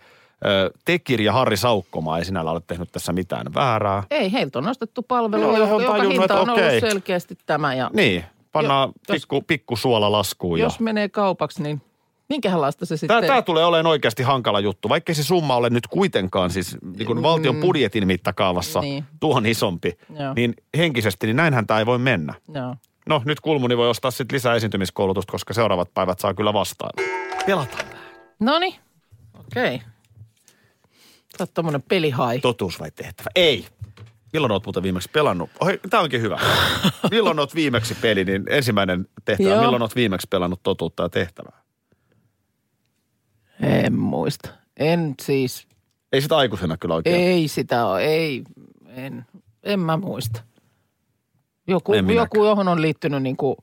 Tekir 0.86 1.22
ja 1.22 1.34
Harri 1.34 1.58
Saukkomaa 1.58 2.18
ei 2.18 2.26
sinällä 2.26 2.52
ole 2.52 2.62
tehnyt 2.68 2.92
tässä 2.92 3.14
mitään 3.14 3.54
väärää. 3.54 4.04
Ei, 4.12 4.32
heiltä 4.32 4.60
on 4.60 4.66
nostettu 4.66 5.04
palvelu, 5.04 5.44
Joo, 5.44 5.58
ja 5.58 5.66
he 5.66 5.74
on 5.74 5.84
joka, 5.84 5.98
joka 5.98 6.10
hinta 6.10 6.34
on 6.34 6.50
ollut 6.50 6.64
okei. 6.66 6.80
selkeästi 6.82 7.38
tämä. 7.46 7.74
Ja 7.74 7.90
Niin, 7.94 8.24
pannaan 8.58 8.90
Jo- 9.10 9.14
pikku, 9.16 9.42
pikku 9.42 9.76
suola 9.76 10.12
laskuun. 10.12 10.60
jos 10.60 10.74
ja... 10.80 10.84
menee 10.84 11.10
kaupaksi, 11.10 11.64
niin 11.64 11.82
minkälaista 12.30 12.86
se 12.86 12.98
sitten... 12.98 13.18
Tämä, 13.18 13.28
tämä 13.28 13.42
tulee 13.42 13.66
olemaan 13.66 13.86
oikeasti 13.92 14.24
hankala 14.24 14.60
juttu, 14.60 14.90
vaikka 14.90 15.14
se 15.14 15.24
summa 15.24 15.56
ole 15.56 15.70
nyt 15.70 15.88
kuitenkaan 15.88 16.50
siis 16.50 16.78
niin 16.98 17.06
kuin 17.06 17.24
valtion 17.24 17.56
budjetin 17.56 18.08
mittakaavassa 18.08 18.80
Niin. 18.80 19.04
tuon 19.20 19.46
isompi, 19.46 19.98
Joo. 20.20 20.34
niin 20.36 20.54
henkisesti 20.78 21.28
niin 21.28 21.36
näinhän 21.36 21.68
tämä 21.68 21.80
ei 21.80 21.86
voi 21.86 21.98
mennä. 21.98 22.34
Joo. 22.54 22.76
No 23.10 23.22
nyt 23.26 23.40
Kulmuni 23.40 23.78
voi 23.78 23.90
ostaa 23.90 24.12
sitten 24.12 24.36
lisää 24.36 24.56
esiintymiskoulutusta, 24.56 25.32
koska 25.32 25.54
seuraavat 25.54 25.94
päivät 25.94 26.20
saa 26.20 26.34
kyllä 26.34 26.54
vastaan. 26.54 26.92
Pelataan. 27.46 27.86
No 28.40 28.60
niin, 28.60 28.76
okei. 29.40 29.82
Sä 31.38 31.44
oot 31.44 31.54
tommonen 31.54 31.82
pelihai. 31.82 32.40
Totuus 32.40 32.80
vai 32.80 32.92
tehtävä? 32.92 33.30
Ei. 33.36 33.66
Milloin 34.34 34.52
oot 34.52 34.66
muuten 34.66 34.84
viimeksi 34.84 35.10
pelannut? 35.14 35.50
Oi, 35.60 35.80
tämä 35.90 36.04
onkin 36.04 36.22
hyvä. 36.22 36.40
Milloin 37.12 37.40
oot 37.40 37.56
viimeksi 37.56 37.96
peli, 38.02 38.26
niin 38.26 38.44
ensimmäinen 38.50 39.08
tehtävä. 39.26 39.50
Joo. 39.50 39.62
Milloin 39.62 39.82
oot 39.82 39.96
viimeksi 39.96 40.28
pelannut 40.30 40.64
totuutta 40.64 41.04
ja 41.04 41.10
tehtävää? 41.10 41.62
En 43.62 43.94
muista. 43.94 44.50
En 44.78 45.14
siis, 45.22 45.68
Ei 46.12 46.22
sitä 46.22 46.38
aikuisena 46.38 46.78
kyllä 46.78 46.96
oikein. 46.96 47.16
ei 47.16 47.48
sitä 47.48 47.86
ole, 47.86 48.06
ei, 48.06 48.44
en, 48.88 49.26
en 49.64 49.80
mä 49.80 49.98
muista. 49.98 50.44
Joku, 51.68 51.94
En 51.94 52.10
joku 52.10 52.46
johon 52.46 52.68
on 52.68 52.82
liittynyt 52.82 53.24
niinku, 53.24 53.58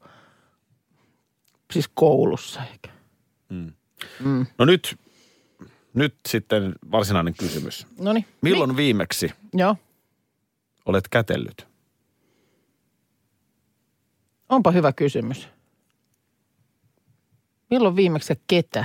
siis 1.73 1.91
koulussa 1.95 2.61
ehkä. 2.61 2.91
No 4.59 4.65
nyt, 4.65 4.97
nyt 5.95 6.15
sitten 6.29 6.75
varsinainen 6.91 7.35
kysymys. 7.39 7.87
No 7.99 8.13
niin. 8.13 8.27
Milloin 8.41 8.77
viimeksi 8.77 9.31
Joo, 9.55 9.77
olet 10.87 11.09
kätellyt? 11.09 11.69
onpa 14.49 14.71
hyvä 14.71 14.93
kysymys. 14.93 15.49
Milloin 17.71 17.97
viimeksi 17.97 18.33
ja 18.33 18.37
ketä? 18.47 18.85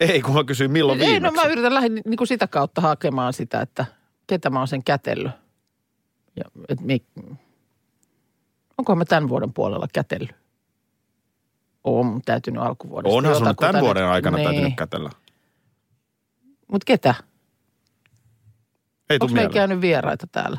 Ei, 0.00 0.22
kun 0.22 0.34
mä 0.34 0.44
kysyin 0.44 0.70
milloin 0.70 1.00
Ei, 1.00 1.06
no 1.06 1.12
viimeksi. 1.12 1.36
mä 1.46 1.52
yritän 1.52 1.74
lähteä 1.74 1.88
niin 2.04 2.16
kuin 2.16 2.28
sitä 2.28 2.46
kautta 2.46 2.80
hakemaan 2.80 3.32
sitä, 3.32 3.60
että 3.60 3.84
ketä 4.26 4.50
mä 4.50 4.58
oon 4.58 4.68
sen 4.68 4.84
kätellyt. 4.84 5.32
Ja, 6.36 6.44
et 6.68 6.80
mi, 6.80 7.02
onko 8.78 8.94
mä 8.96 9.04
tämän 9.04 9.28
vuoden 9.28 9.52
puolella 9.52 9.86
kätellyt? 9.92 10.34
Oon 11.84 12.06
mun 12.06 12.22
täytynyt 12.24 12.62
alkuvuodesta. 12.62 13.16
Onhan 13.16 13.36
sun 13.36 13.56
tämän 13.56 13.80
vuoden 13.82 14.02
nyt- 14.02 14.12
aikana 14.12 14.36
niin. 14.36 14.46
täytynyt 14.48 14.76
kätellä. 14.76 15.10
Mut 16.72 16.84
ketä? 16.84 17.14
Ei 19.10 19.18
Onko 19.20 19.34
meillä 19.34 19.52
käynyt 19.52 19.80
vieraita 19.80 20.26
täällä? 20.26 20.58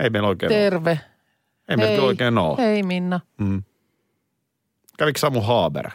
Ei 0.00 0.10
meillä 0.10 0.28
oikein 0.28 0.52
ole. 0.52 0.58
Terve. 0.58 1.00
Ei 1.68 1.76
meillä 1.76 2.06
oikein 2.06 2.38
ole. 2.38 2.56
Hei 2.58 2.82
Minna. 2.82 3.20
Mm. 3.38 3.62
Kävikö 4.98 5.18
Samu 5.18 5.40
Haaber 5.40 5.90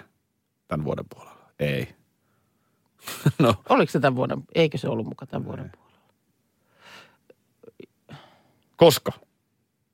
tämän 0.67 0.85
vuoden 0.85 1.05
puolella? 1.13 1.49
Ei. 1.59 1.87
no, 3.39 3.55
Oliko 3.69 3.91
se 3.91 3.99
tämän 3.99 4.15
vuoden? 4.15 4.43
Eikö 4.55 4.77
se 4.77 4.87
ollut 4.87 5.07
mukaan 5.07 5.27
tämän 5.27 5.45
vuoden 5.45 5.71
puolella? 5.71 5.91
koska? 8.81 9.11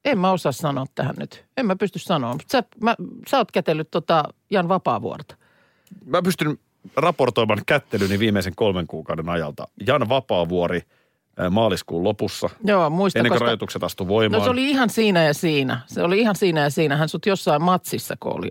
En 0.05 0.19
mä 0.19 0.31
osaa 0.31 0.51
sanoa 0.51 0.85
tähän 0.95 1.15
nyt. 1.19 1.45
En 1.57 1.65
mä 1.65 1.75
pysty 1.75 1.99
sanoa. 1.99 2.35
Sä, 2.51 2.63
mä, 2.81 2.95
sä 3.27 3.37
oot 3.37 3.51
kätellyt 3.51 3.91
tota 3.91 4.23
Jan 4.49 4.69
Vapaavuorta. 4.69 5.35
Mä 6.05 6.21
pystyn 6.21 6.57
raportoimaan 6.95 7.61
kättelyni 7.65 8.19
viimeisen 8.19 8.53
kolmen 8.55 8.87
kuukauden 8.87 9.29
ajalta. 9.29 9.67
Jan 9.87 10.09
Vapaavuori 10.09 10.81
maaliskuun 11.49 12.03
lopussa, 12.03 12.49
Joo, 12.63 12.89
muista, 12.89 13.19
ennen 13.19 13.29
kuin 13.29 13.35
koska... 13.35 13.45
rajoitukset 13.45 13.83
astu 13.83 14.07
voimaan. 14.07 14.39
No 14.39 14.43
se 14.45 14.49
oli 14.51 14.69
ihan 14.69 14.89
siinä 14.89 15.23
ja 15.23 15.33
siinä. 15.33 15.81
Se 15.87 16.03
oli 16.03 16.19
ihan 16.19 16.35
siinä 16.35 16.61
ja 16.61 16.69
siinä. 16.69 16.97
Hän 16.97 17.09
sut 17.09 17.25
jossain 17.25 17.61
matsissa, 17.61 18.15
kun 18.19 18.37
oli, 18.37 18.49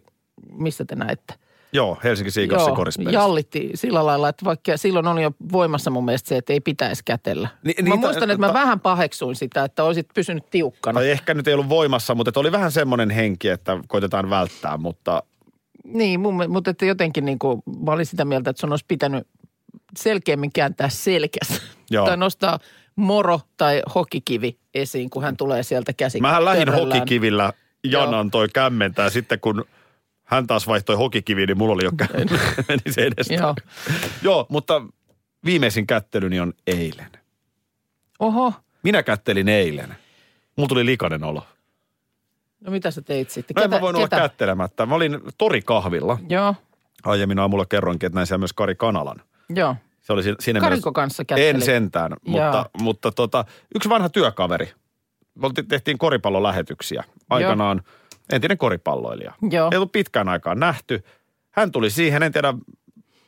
missä 0.53 0.85
te 0.85 0.95
näitte? 0.95 1.35
Joo, 1.73 1.99
Helsinki 2.05 2.31
Seagalsin 2.31 2.75
korispelissä. 2.75 3.19
jallitti 3.19 3.71
sillä 3.75 4.07
lailla, 4.07 4.29
että 4.29 4.45
vaikka 4.45 4.77
silloin 4.77 5.07
oli 5.07 5.23
jo 5.23 5.31
voimassa 5.53 5.91
mun 5.91 6.05
mielestä 6.05 6.29
se, 6.29 6.37
että 6.37 6.53
ei 6.53 6.61
pitäisi 6.61 7.03
kätellä. 7.05 7.49
Ni- 7.65 7.75
mä 7.79 7.85
niitä- 7.85 7.97
muistan, 7.97 8.31
että 8.31 8.41
mä 8.41 8.47
ta- 8.47 8.55
vähän 8.55 8.81
paheksuin 8.81 9.37
sitä, 9.37 9.65
että 9.65 9.85
olisit 9.85 10.07
pysynyt 10.15 10.51
tiukkana. 10.51 11.01
Tai 11.01 11.11
ehkä 11.11 11.35
nyt 11.35 11.49
ei 11.49 11.55
ollut 11.55 11.69
voimassa, 11.69 12.15
mutta 12.15 12.29
että 12.29 12.41
oli 12.41 12.53
vähän 12.53 12.73
semmoinen 12.73 13.11
henki, 13.11 13.49
että 13.49 13.79
koitetaan 13.89 14.31
välttää, 14.31 14.77
mutta 14.77 15.23
Niin, 15.85 16.21
mun, 16.21 16.45
mutta 16.49 16.71
että 16.71 16.87
jotenkin 16.87 17.25
niin 17.25 17.39
kuin, 17.39 17.63
mä 17.85 17.93
olin 17.93 18.07
sitä 18.07 18.25
mieltä, 18.25 18.51
että 18.51 18.61
sun 18.61 18.73
olisi 18.73 18.85
pitänyt 18.89 19.27
selkeämmin 19.99 20.53
kääntää 20.53 20.89
selkäs. 20.89 21.63
Joo. 21.91 22.07
tai 22.07 22.17
nostaa 22.17 22.59
moro 22.97 23.41
tai 23.57 23.83
hokikivi 23.95 24.59
esiin, 24.75 25.11
kun 25.11 25.23
hän 25.23 25.37
tulee 25.37 25.63
sieltä 25.63 25.93
käsi. 25.93 26.21
Mähän 26.21 26.45
törröllään. 26.45 26.79
hokikivillä, 26.87 27.53
Janan 27.85 28.31
toi 28.31 28.49
kämmentää 28.49 29.05
ja 29.05 29.11
sitten 29.11 29.41
kun 29.41 29.65
hän 30.25 30.47
taas 30.47 30.67
vaihtoi 30.67 30.97
hokikiviin, 30.97 31.47
niin 31.47 31.59
mulla 31.59 31.75
oli 31.75 31.85
jo 31.85 31.91
kämmentä, 31.97 32.35
meni 32.69 32.83
se 32.93 33.01
edestä. 33.07 33.35
Joo. 33.35 33.55
Joo, 34.23 34.47
mutta 34.49 34.83
viimeisin 35.45 35.87
kättelyni 35.87 36.41
on 36.41 36.53
eilen. 36.67 37.11
Oho, 38.19 38.53
Minä 38.83 39.03
kättelin 39.03 39.49
eilen. 39.49 39.97
Mulla 40.57 40.69
tuli 40.69 40.87
likainen 40.87 41.25
olo. 41.25 41.47
no 42.61 42.71
mitä 42.73 42.91
sä 42.91 43.03
teit 43.03 43.31
sitten? 43.31 43.55
No 43.55 43.63
en 43.63 43.71
mä 43.71 43.81
voinut 43.81 43.99
olla 43.99 44.09
kättelemättä. 44.09 44.87
Mä 44.87 44.95
olin 44.95 45.21
torikahvilla. 45.39 46.19
Joo, 46.29 46.55
Aiemmin 47.05 47.39
aamulla 47.39 47.65
kerroinkin, 47.67 48.07
että 48.07 48.15
näin 48.15 48.27
siellä 48.27 48.39
myös 48.39 48.53
Kari 48.53 48.75
Kanalan. 48.75 49.23
joo. 49.49 49.77
Se 50.07 50.13
oli 50.13 50.23
si- 50.23 50.35
siinä 50.41 50.61
Kariko 50.61 50.93
kanssa 50.93 51.25
kättelit? 51.25 51.55
En 51.55 51.63
sentään, 51.63 52.13
mutta, 52.27 52.39
Jaa. 52.43 52.67
mutta 52.81 53.13
tota, 53.13 53.45
yksi 53.75 53.89
vanha 53.89 54.09
työkaveri. 54.09 54.73
Me 55.35 55.49
tehtiin 55.69 55.99
koripallolähetyksiä. 55.99 57.05
Aikanaan 57.31 57.83
entinen 58.33 58.59
koripalloilija. 58.59 59.33
Joo. 59.51 59.69
Ei 59.73 59.77
ollut 59.77 59.93
pitkään 59.93 60.29
aikaan 60.29 60.61
nähty. 60.61 61.05
Hän 61.51 61.73
tuli 61.73 61.91
siihen, 61.91 62.23
en 62.23 62.33
tiedä, 62.33 62.55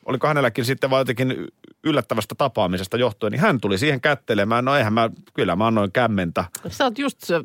oliko 0.07 0.27
hänelläkin 0.27 0.65
sitten 0.65 0.91
vaan 0.91 1.01
jotenkin 1.01 1.47
yllättävästä 1.85 2.35
tapaamisesta 2.39 2.97
johtuen, 2.97 3.33
niin 3.33 3.41
hän 3.41 3.61
tuli 3.61 3.79
siihen 3.79 4.01
kättelemään. 4.01 4.65
No 4.65 4.77
eihän 4.77 4.93
mä, 4.93 5.11
kyllä 5.35 5.57
mä 5.57 5.67
annoin 5.67 5.93
kämmentä. 5.93 6.45
Sä 6.69 6.85
oot 6.85 6.99
just 6.99 7.21
se, 7.21 7.39
Mä 7.39 7.45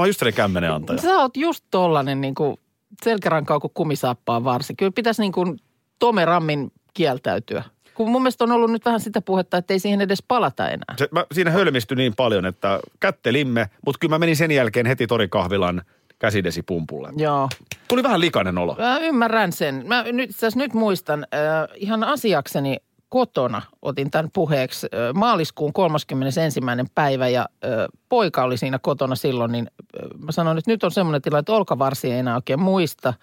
oon 0.00 0.08
just 0.08 0.18
sellainen 0.18 0.36
kämmenen 0.36 0.72
antaja. 0.72 0.98
sä 1.02 1.18
oot 1.18 1.36
just 1.36 1.64
tollanen 1.70 2.20
niin 2.20 2.34
kuin 2.34 2.56
selkärankaa 3.04 3.60
kuin 3.60 3.70
kumisaappaa 3.74 4.44
varsi. 4.44 4.74
Kyllä 4.74 4.92
pitäisi 4.94 5.22
niin 5.22 5.32
kuin 5.32 5.60
tomerammin 5.98 6.72
kieltäytyä. 6.94 7.64
Kun 7.94 8.10
mun 8.10 8.22
mielestä 8.22 8.44
on 8.44 8.52
ollut 8.52 8.70
nyt 8.70 8.84
vähän 8.84 9.00
sitä 9.00 9.20
puhetta, 9.20 9.56
että 9.56 9.72
ei 9.72 9.78
siihen 9.78 10.00
edes 10.00 10.22
palata 10.28 10.68
enää. 10.68 10.94
Se, 10.96 11.08
mä, 11.10 11.26
siinä 11.32 11.50
hölmistyi 11.50 11.96
niin 11.96 12.14
paljon, 12.16 12.46
että 12.46 12.80
kättelimme, 13.00 13.70
mutta 13.86 13.98
kyllä 13.98 14.14
mä 14.14 14.18
menin 14.18 14.36
sen 14.36 14.50
jälkeen 14.50 14.86
heti 14.86 15.06
torikahvilan 15.06 15.82
käsidesipumpulle. 16.18 17.08
Joo. 17.16 17.48
Tuli 17.88 18.02
vähän 18.02 18.20
likainen 18.20 18.58
olo. 18.58 18.76
Mä 18.78 18.98
ymmärrän 18.98 19.52
sen. 19.52 19.84
Mä 19.86 20.02
nyt, 20.02 20.30
tässä 20.40 20.58
nyt 20.58 20.74
muistan, 20.74 21.26
äh, 21.34 21.68
ihan 21.74 22.04
asiakseni 22.04 22.76
kotona 23.08 23.62
otin 23.82 24.10
tämän 24.10 24.30
puheeksi 24.32 24.86
äh, 24.86 25.14
maaliskuun 25.14 25.72
31. 25.72 26.60
päivä 26.94 27.28
ja 27.28 27.48
äh, 27.64 27.70
poika 28.08 28.42
oli 28.44 28.56
siinä 28.56 28.78
kotona 28.78 29.14
silloin, 29.14 29.52
niin 29.52 29.66
äh, 29.80 30.20
mä 30.24 30.32
sanoin, 30.32 30.58
että 30.58 30.70
nyt 30.70 30.84
on 30.84 30.90
semmoinen 30.90 31.22
tilanne, 31.22 31.40
että 31.40 31.52
olkavarsi 31.52 32.12
ei 32.12 32.18
enää 32.18 32.34
oikein 32.34 32.60
muista 32.60 33.14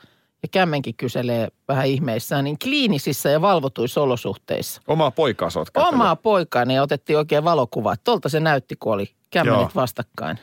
ja 0.44 0.48
kämmenkin 0.52 0.96
kyselee 0.96 1.48
vähän 1.68 1.86
ihmeissään, 1.88 2.44
niin 2.44 2.60
kliinisissä 2.64 3.30
ja 3.30 3.42
valvotuissa 3.42 4.02
olosuhteissa. 4.02 4.82
Omaa 4.88 5.12
poikaa 5.12 5.50
sä. 5.50 5.60
Omaa 5.76 6.16
poikaani 6.16 6.76
ja 6.76 6.84
otettiin 6.84 7.18
oikein 7.18 7.44
valokuvaa. 7.44 7.96
Tuolta 8.04 8.30
se 8.30 8.40
näytti, 8.40 8.76
kun 8.76 8.94
oli 8.94 9.12
kämmenet 9.30 9.60
Joo. 9.62 9.72
vastakkain. 9.76 10.40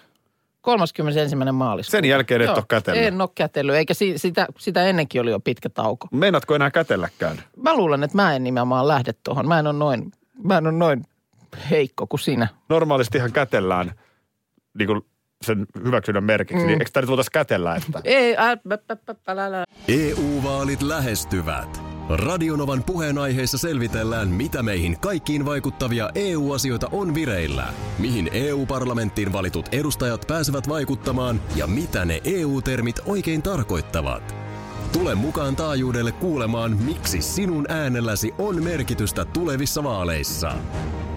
31. 0.60 1.36
maaliskuuta. 1.52 1.90
Sen 1.90 2.04
jälkeen 2.04 2.40
et 2.40 2.46
Joo, 2.46 2.56
ole 2.56 2.64
kätellyt. 2.68 3.02
En 3.02 3.20
ole 3.20 3.28
kätellyt, 3.34 3.74
eikä 3.76 3.94
si- 3.94 4.18
sitä, 4.18 4.46
sitä 4.58 4.84
ennenkin 4.86 5.20
oli 5.20 5.30
jo 5.30 5.40
pitkä 5.40 5.68
tauko. 5.68 6.08
Meinaatko 6.12 6.54
enää 6.54 6.70
kätelläkään? 6.70 7.42
Mä 7.56 7.76
luulen, 7.76 8.02
että 8.02 8.16
mä 8.16 8.36
en 8.36 8.44
nimenomaan 8.44 8.88
lähde 8.88 9.12
tuohon. 9.24 9.48
Mä 9.48 9.58
en 9.58 9.66
ole 9.66 9.78
noin, 9.78 10.12
mä 10.44 10.58
en 10.58 10.66
ole 10.66 10.74
noin 10.74 11.04
heikko 11.70 12.06
kuin 12.06 12.20
sinä. 12.20 12.48
Normaalistihan 12.68 13.32
kätellään 13.32 13.92
niin 14.78 14.86
kuin 14.86 15.00
sen 15.44 15.66
hyväksynnän 15.84 16.24
merkiksi. 16.24 16.62
Mm. 16.62 16.66
Niin 16.66 16.80
eikö 16.80 16.90
tämä 16.92 17.02
nyt 17.02 17.08
voitaisiin 17.08 17.32
kätellä, 17.32 17.76
että... 17.76 18.00
Ei. 18.04 18.36
EU-vaalit 19.88 20.82
lähestyvät. 20.82 21.82
Radionovan 22.08 22.84
puheenaiheessa 22.84 23.58
selvitellään, 23.58 24.28
mitä 24.28 24.62
meihin 24.62 25.00
kaikkiin 25.00 25.44
vaikuttavia 25.44 26.10
EU-asioita 26.14 26.88
on 26.92 27.14
vireillä, 27.14 27.66
mihin 27.98 28.30
EU-parlamenttiin 28.32 29.32
valitut 29.32 29.68
edustajat 29.72 30.24
pääsevät 30.26 30.68
vaikuttamaan 30.68 31.40
ja 31.56 31.66
mitä 31.66 32.04
ne 32.04 32.20
EU-termit 32.24 33.00
oikein 33.06 33.42
tarkoittavat. 33.42 34.34
Tule 34.92 35.14
mukaan 35.14 35.56
taajuudelle 35.56 36.12
kuulemaan, 36.12 36.76
miksi 36.76 37.22
sinun 37.22 37.70
äänelläsi 37.70 38.34
on 38.38 38.64
merkitystä 38.64 39.24
tulevissa 39.24 39.84
vaaleissa. 39.84 40.52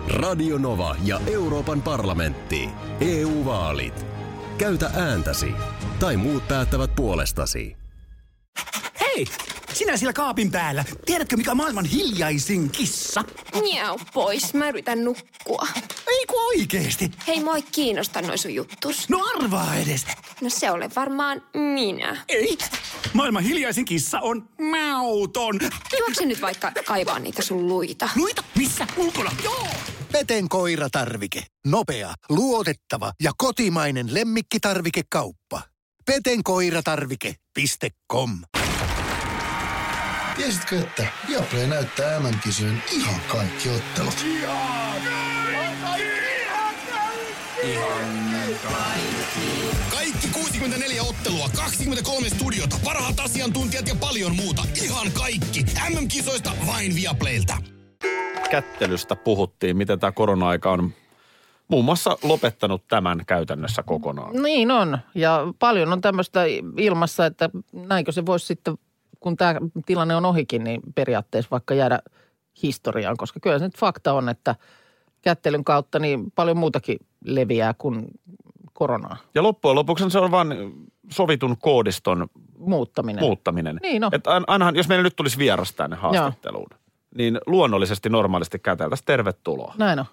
Radio 0.08 0.58
Nova 0.58 0.96
ja 1.04 1.22
Euroopan 1.28 1.82
parlamentti. 1.82 2.70
EU-vaalit. 3.02 4.11
Käytä 4.62 4.92
ääntäsi. 4.96 5.52
Tai 6.00 6.18
muut 6.18 6.48
päättävät 6.48 6.96
puolestasi. 6.96 7.78
Hei! 9.00 9.28
sinä 9.74 9.98
siellä 9.98 10.14
kaapin 10.14 10.52
päällä. 10.52 10.86
Tiedätkö, 11.06 11.38
mikä 11.38 11.52
on 11.52 11.58
maailman 11.58 11.86
hiljaisin 11.86 12.70
kissa? 12.70 13.24
Miau 13.62 14.00
pois, 14.14 14.54
mä 14.54 14.70
yritän 14.70 15.04
nukkua. 15.04 15.68
Ei 16.08 16.26
kun 16.26 16.48
oikeesti. 16.48 17.12
Hei, 17.28 17.44
moi 17.44 17.62
kiinnosta 17.62 18.22
noin 18.22 18.38
sun 18.38 18.56
juttus. 18.56 19.10
No 19.10 19.20
arvaa 19.36 19.76
edes. 19.76 20.06
No 20.42 20.50
se 20.50 20.72
ole 20.72 20.90
varmaan 20.96 21.44
minä. 21.54 22.18
Ei. 22.30 22.58
Maailman 23.14 23.44
hiljaisin 23.44 23.86
kissa 23.86 24.20
on 24.20 24.50
mauton. 24.72 25.60
Juokse 26.00 26.26
nyt 26.26 26.42
vaikka 26.42 26.72
kaivaa 26.86 27.20
niitä 27.20 27.42
sun 27.42 27.68
luita. 27.68 28.10
Luita? 28.16 28.44
Missä? 28.58 28.88
Ulkona? 28.98 29.32
Joo. 29.44 29.68
Peten 30.12 30.50
koiratarvike. 30.50 31.44
Nopea, 31.68 32.14
luotettava 32.30 33.12
ja 33.24 33.32
kotimainen 33.38 34.14
lemmikkitarvikekauppa. 34.14 35.62
Petenkoiratarvike.com 36.06 38.42
Tiesitkö, 40.36 40.80
että 40.80 41.08
Viaplay 41.28 41.68
näyttää 41.68 42.20
MM-kisojen 42.20 42.84
ihan 42.92 43.22
kaikki 43.28 43.70
ottelut? 43.70 44.26
Kaikki 49.92 50.28
64 50.28 51.04
ottelua, 51.04 51.50
23 51.56 52.30
studiota, 52.30 52.80
parhaat 52.84 53.20
asiantuntijat 53.20 53.88
ja 53.88 53.96
paljon 53.96 54.36
muuta. 54.36 54.64
Ihan 54.84 55.12
kaikki. 55.12 55.66
MM-kisoista 55.90 56.52
vain 56.68 56.96
Viaplaylta. 56.96 57.58
Kättelystä 58.50 59.16
puhuttiin, 59.16 59.78
miten 59.78 60.00
tämä 60.00 60.12
korona-aika 60.12 60.72
on 60.72 60.92
muun 61.68 61.86
muassa 61.86 62.18
lopettanut 62.24 62.88
tämän 62.88 63.26
käytännössä 63.28 63.84
kokonaan. 63.84 64.44
Niin 64.44 64.72
on. 64.72 64.98
Ja 65.16 65.54
paljon 65.60 65.94
on 65.94 66.02
tämmöistä 66.02 66.44
ilmassa, 66.78 67.26
että 67.26 67.50
näinkö 67.74 68.12
se 68.12 68.26
voisi 68.26 68.46
sitten, 68.46 68.76
kun 69.20 69.38
tämä 69.38 69.56
tilanne 69.86 70.16
on 70.16 70.26
ohikin, 70.26 70.64
niin 70.64 70.82
periaatteessa 70.96 71.52
vaikka 71.52 71.74
jäädä 71.74 72.00
historiaan. 72.64 73.18
Koska 73.18 73.40
kyllä 73.40 73.60
se 73.60 73.66
nyt 73.66 73.78
fakta 73.78 74.14
on, 74.14 74.30
että 74.30 74.56
kättelyn 75.22 75.64
kautta 75.64 76.00
niin 76.00 76.32
paljon 76.32 76.58
muutakin 76.58 76.98
leviää 77.26 77.74
kuin 77.78 78.08
koronaa. 78.74 79.18
Ja 79.36 79.44
loppujen 79.44 79.76
lopuksi 79.76 80.10
se 80.10 80.20
on 80.20 80.32
vain 80.32 80.48
sovitun 81.12 81.58
koodiston 81.58 82.28
Muuttaminen. 82.58 83.24
muuttaminen. 83.24 83.80
Niin, 83.82 84.02
no. 84.02 84.10
Että 84.14 84.30
ain- 84.30 84.44
ainahan, 84.48 84.76
jos 84.76 84.88
meillä 84.88 85.04
nyt 85.04 85.16
tulisi 85.16 85.38
vieras 85.38 85.74
tänne 85.74 85.96
haastatteluun, 85.96 86.70
niin 87.18 87.38
luonnollisesti 87.46 88.10
normaalisti 88.10 88.60
käteltäisiin 88.60 89.06
tervetuloa. 89.06 89.74
Näin 89.78 90.00
on. 90.00 90.06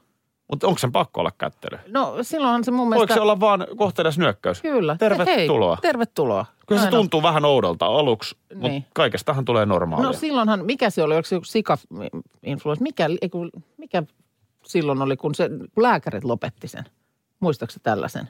Mutta 0.50 0.66
onko 0.66 0.78
sen 0.78 0.92
pakko 0.92 1.20
olla 1.20 1.30
kättely? 1.38 1.78
No 1.88 2.16
silloinhan 2.22 2.64
se 2.64 2.70
mun 2.70 2.78
Voiko 2.78 2.90
mielestä... 2.94 3.14
se 3.14 3.20
olla 3.20 3.40
vaan 3.40 3.66
kohtelias 3.76 4.18
nyökkäys? 4.18 4.62
Kyllä. 4.62 4.96
Tervetuloa. 4.98 5.76
Hei, 5.76 5.82
tervetuloa. 5.82 6.46
Kyllä 6.66 6.80
se 6.80 6.84
Näin 6.86 6.94
on. 6.94 7.00
tuntuu 7.00 7.22
vähän 7.22 7.44
oudolta 7.44 7.86
aluksi, 7.86 8.36
mutta 8.54 8.68
Niin. 8.68 8.84
kaikestahan 8.94 9.44
tulee 9.44 9.66
normaalia. 9.66 10.06
No 10.06 10.12
silloinhan, 10.12 10.64
mikä 10.66 10.90
se 10.90 11.02
oli, 11.02 11.14
oliko 11.14 11.26
se 11.26 11.34
joku 11.36 11.44
sika-influenssa, 11.44 12.82
mikä, 12.82 13.06
ei 13.22 13.28
kun- 13.28 13.50
mikä 13.76 14.02
silloin 14.64 15.02
oli, 15.02 15.16
kun, 15.16 15.34
se, 15.34 15.48
kun 15.74 15.82
lääkärit 15.82 16.24
lopetti 16.24 16.68
sen? 16.68 16.84
Muistaakseni 17.40 17.82
tällaisen? 17.82 18.28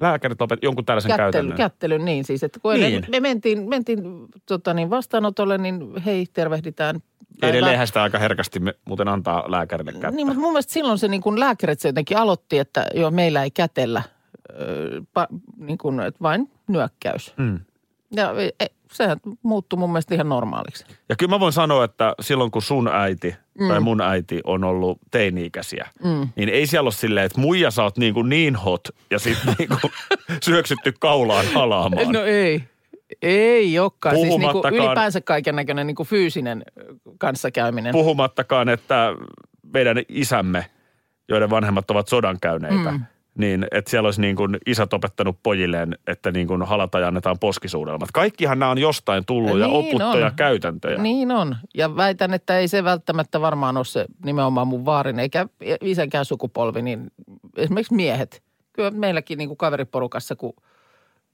Lääkärit 0.00 0.40
lopet 0.40 0.58
jonkun 0.62 0.84
tällaisen 0.84 1.08
Kättely, 1.08 1.24
käytännön. 1.32 1.56
kättelyn, 1.56 2.04
niin 2.04 2.24
siis, 2.24 2.42
että 2.42 2.60
kun 2.60 2.72
Niin. 2.74 2.82
niin. 2.82 3.04
me 3.10 3.20
mentiin, 3.20 3.68
mentiin 3.68 4.02
tota 4.46 4.74
niin, 4.74 4.90
vastaanotolle, 4.90 5.58
niin 5.58 5.96
hei, 6.04 6.26
tervehditään. 6.32 7.00
Edelleenhän 7.42 7.86
sitä 7.86 8.02
aika 8.02 8.18
herkästi 8.18 8.60
me, 8.60 8.74
muuten 8.84 9.08
antaa 9.08 9.50
lääkärille 9.50 9.92
kättä. 9.92 10.10
Niin, 10.10 10.26
mutta 10.26 10.40
mun 10.40 10.52
mielestä 10.52 10.72
silloin 10.72 10.98
se 10.98 11.08
niin 11.08 11.20
kuin 11.22 11.40
lääkärit 11.40 11.80
se 11.80 11.88
jotenkin 11.88 12.16
aloitti, 12.18 12.58
että 12.58 12.86
joo, 12.94 13.10
meillä 13.10 13.42
ei 13.42 13.50
kätellä, 13.50 14.02
öö, 14.60 15.00
pa, 15.14 15.26
niin 15.56 15.78
kuin, 15.78 16.00
että 16.00 16.20
vain 16.22 16.50
nyökkäys. 16.68 17.34
Mm. 17.36 17.60
Ja 18.16 18.32
e, 18.40 18.50
e, 18.60 18.66
sehän 18.92 19.18
muuttui 19.42 19.78
mun 19.78 19.90
mielestä 19.90 20.14
ihan 20.14 20.28
normaaliksi. 20.28 20.84
Ja 21.08 21.16
kyllä 21.16 21.30
mä 21.30 21.40
voin 21.40 21.52
sanoa, 21.52 21.84
että 21.84 22.14
silloin 22.20 22.50
kun 22.50 22.62
sun 22.62 22.88
äiti 22.88 23.34
mm. 23.60 23.68
tai 23.68 23.80
mun 23.80 24.00
äiti 24.00 24.40
on 24.44 24.64
ollut 24.64 24.98
teini-ikäisiä, 25.10 25.88
mm. 26.04 26.28
niin 26.36 26.48
ei 26.48 26.66
siellä 26.66 26.86
ole 26.86 26.92
silleen, 26.92 27.26
että 27.26 27.40
muija 27.40 27.70
sä 27.70 27.82
oot 27.82 27.98
niin, 27.98 28.14
kuin 28.14 28.28
niin 28.28 28.56
hot 28.56 28.88
ja 29.10 29.18
sitten 29.18 29.54
niin 29.58 29.68
kuin 29.68 29.92
syöksytty 30.42 30.92
kaulaan 30.98 31.46
halaamaan. 31.54 32.12
No 32.12 32.24
ei. 32.24 32.62
Ei 33.22 33.78
olekaan. 33.78 34.16
Siis 34.16 34.38
niin 34.38 34.52
kuin 34.52 34.74
ylipäänsä 34.74 35.20
kaiken 35.20 35.56
näköinen 35.56 35.86
niin 35.86 35.96
fyysinen 36.06 36.62
kanssakäyminen. 37.18 37.92
Puhumattakaan, 37.92 38.68
että 38.68 39.14
meidän 39.72 39.96
isämme, 40.08 40.66
joiden 41.28 41.50
vanhemmat 41.50 41.90
ovat 41.90 42.08
sodan 42.08 42.40
käyneitä, 42.40 42.90
mm. 42.90 43.00
Niin 43.38 43.66
että 43.70 43.90
siellä 43.90 44.06
olisi 44.06 44.20
niin 44.20 44.36
kuin 44.36 44.58
isät 44.66 44.92
opettanut 44.92 45.38
pojilleen, 45.42 45.98
että 46.06 46.30
niin 46.30 46.46
kuin 46.46 46.62
halataan 46.62 47.02
ja 47.02 47.08
annetaan 47.08 47.38
poskisuudelmat. 47.38 48.08
Kaikkihan 48.12 48.58
nämä 48.58 48.70
on 48.70 48.78
jostain 48.78 49.24
tullut 49.26 49.58
ja 49.58 49.66
Niin 49.66 49.76
oputtuja 49.76 50.26
on. 50.26 50.34
käytäntöjä. 50.36 50.98
Niin 50.98 51.30
on. 51.30 51.56
Ja 51.74 51.96
väitän, 51.96 52.34
että 52.34 52.58
ei 52.58 52.68
se 52.68 52.84
välttämättä 52.84 53.40
varmaan 53.40 53.76
ole 53.76 53.84
se 53.84 54.06
nimenomaan 54.24 54.68
mun 54.68 54.84
vaarin, 54.84 55.18
eikä 55.18 55.46
isänkään 55.80 56.24
sukupolvi, 56.24 56.82
niin 56.82 57.10
esimerkiksi 57.56 57.94
miehet. 57.94 58.42
Kyllä 58.72 58.90
meilläkin 58.90 59.38
niin 59.38 59.48
kuin 59.48 59.58
kaveriporukassa, 59.58 60.36
kun 60.36 60.52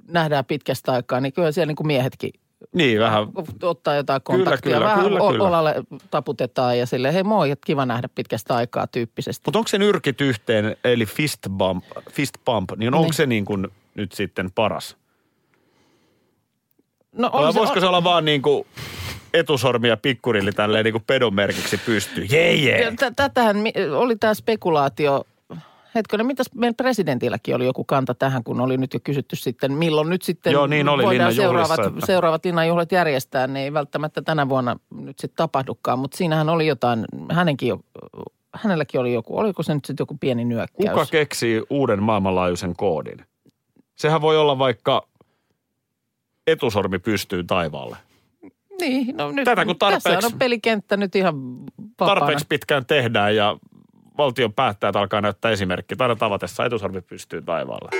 nähdään 0.09 0.45
pitkästä 0.45 0.93
aikaa, 0.93 1.21
niin 1.21 1.33
kyllä 1.33 1.53
siellä 1.53 1.69
niin 1.69 1.77
kuin 1.77 1.87
miehetkin 1.87 2.31
Niin, 2.75 3.01
vähän 3.01 3.27
ottaa 3.63 3.95
jotain 3.95 4.23
Kyllä, 4.23 4.37
kontaktia. 4.45 4.73
kyllä, 4.77 4.87
Vähän 4.87 5.05
kyllä, 5.05 5.21
kyllä. 5.31 5.45
olalle 5.45 5.75
taputetaan 6.11 6.79
ja 6.79 6.87
sille 6.87 7.15
hei 7.15 7.23
moi, 7.23 7.51
että 7.51 7.67
kiva 7.67 7.87
nähdä 7.87 8.09
pitkästä 8.15 8.55
aikaa 8.57 8.87
tyyppisesti. 8.87 9.43
Mutta 9.47 9.59
onko 9.59 9.69
se 9.69 9.79
nyrkit 9.79 10.21
yhteen, 10.21 10.77
eli 10.85 11.07
fist 11.07 11.41
bump, 11.51 11.85
fist 12.11 12.35
pump, 12.45 12.71
niin 12.77 12.95
onko 12.95 13.05
Niin. 13.05 13.15
se 13.15 13.27
niin 13.27 13.45
kuin 13.45 13.69
nyt 13.95 14.13
sitten 14.13 14.51
paras? 14.53 14.97
No 17.13 17.31
Vai 17.33 17.45
on 17.47 17.53
se, 17.53 17.59
voisiko 17.59 17.81
se 17.81 17.87
olla 17.87 18.05
vaan 18.05 18.25
niin 18.25 18.43
kuin 18.43 18.67
etusormi 19.35 19.89
ja 19.89 19.97
pikkurilli 19.97 20.53
tälleen 20.53 20.85
niin 20.85 20.93
kuin 20.93 21.05
pedon 21.07 21.35
merkiksi 21.35 21.77
pystyy? 21.87 22.25
Jee, 22.31 22.55
jee. 22.55 22.93
Tätähän 23.17 23.57
oli 23.97 24.17
tämä 24.17 24.35
spekulaatio. 24.35 25.25
Hetkonen, 25.97 26.27
mitäs 26.27 26.47
meidän 26.55 26.75
presidentilläkin 26.75 27.55
oli 27.55 27.65
joku 27.65 27.85
kanta 27.85 28.15
tähän, 28.15 28.45
kun 28.45 28.61
oli 28.61 28.77
nyt 28.77 28.95
jo 28.95 29.01
kysytty 29.05 29.37
sitten, 29.37 29.73
milloin 29.73 30.09
nyt 30.09 30.23
sitten 30.23 30.53
Joo, 30.53 30.67
niin 30.67 30.89
oli 30.89 31.03
voidaan 31.03 31.35
seuraavat, 31.35 31.79
että- 31.81 32.07
seuraavat 32.07 32.45
linnanjuhlat 32.45 32.93
järjestää. 32.93 33.47
Ne 33.47 33.63
ei 33.63 33.73
välttämättä 33.73 34.23
tänä 34.23 34.49
vuonna 34.49 34.77
nyt 34.95 35.19
sitten 35.19 35.37
tapahdukaan, 35.37 35.99
mutta 35.99 36.17
siinähän 36.17 36.49
oli 36.49 36.67
jotain, 36.67 37.05
hänenkin 37.33 37.69
jo, 37.69 37.81
hänelläkin 38.55 39.01
oli 39.01 39.13
joku, 39.13 39.39
oliko 39.39 39.63
se 39.63 39.75
nyt 39.75 39.85
sitten 39.85 40.03
joku 40.03 40.17
pieni 40.21 40.45
nyökkäys? 40.45 40.91
Kuka 40.91 41.07
keksii 41.11 41.63
uuden 41.71 42.03
maailmanlaajuisen 42.03 42.77
koodin? 42.77 43.25
Sehän 43.97 44.21
voi 44.21 44.37
olla 44.39 44.59
vaikka 44.59 45.09
etusormi 46.47 46.99
pystyy 46.99 47.45
taivaalle. 47.45 47.97
Niin, 48.81 49.17
no 49.17 49.31
nyt, 49.33 49.45
Tätä 49.45 49.65
kun 49.65 49.77
tässä 49.79 50.11
tarpeeksi- 50.11 50.27
on 50.27 50.39
pelikenttä 50.39 50.97
nyt 50.97 51.17
ihan 51.17 51.35
vapaana. 52.01 52.21
Tarpeeksi 52.21 52.47
pitkään 52.49 52.87
tehdään 52.87 53.37
ja 53.37 53.57
valtion 54.19 54.53
päättäjät 54.53 54.97
alkaa 54.97 55.21
näyttää 55.21 55.51
esimerkki. 55.51 55.95
Aina 55.99 56.17
tavatessa 56.17 56.65
etusormi 56.65 57.01
pystyy 57.01 57.43
taivaalle. 57.43 57.91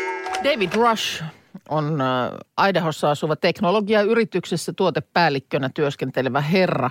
David 0.45 0.73
Rush 0.75 1.25
on 1.69 2.01
äh, 2.01 2.69
Idahossa 2.69 3.11
asuva 3.11 3.37
teknologiayrityksessä 3.37 4.73
tuotepäällikkönä 4.73 5.71
työskentelevä 5.75 6.41
herra. 6.41 6.91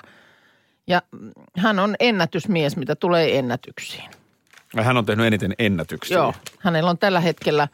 Ja 0.88 1.01
hän 1.57 1.79
on 1.79 1.95
ennätysmies, 1.99 2.77
mitä 2.77 2.95
tulee 2.95 3.38
ennätyksiin. 3.38 4.09
Ja 4.75 4.83
Hän 4.83 4.97
on 4.97 5.05
tehnyt 5.05 5.25
eniten 5.25 5.53
ennätyksiä. 5.59 6.17
Joo, 6.17 6.33
hänellä 6.59 6.89
on 6.89 6.97
tällä 6.97 7.19
hetkellä 7.19 7.63
äh, 7.63 7.69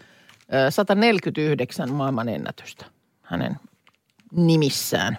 149 0.69 1.91
maailman 1.91 2.29
ennätystä 2.29 2.85
hänen 3.21 3.55
nimissään. 4.31 5.17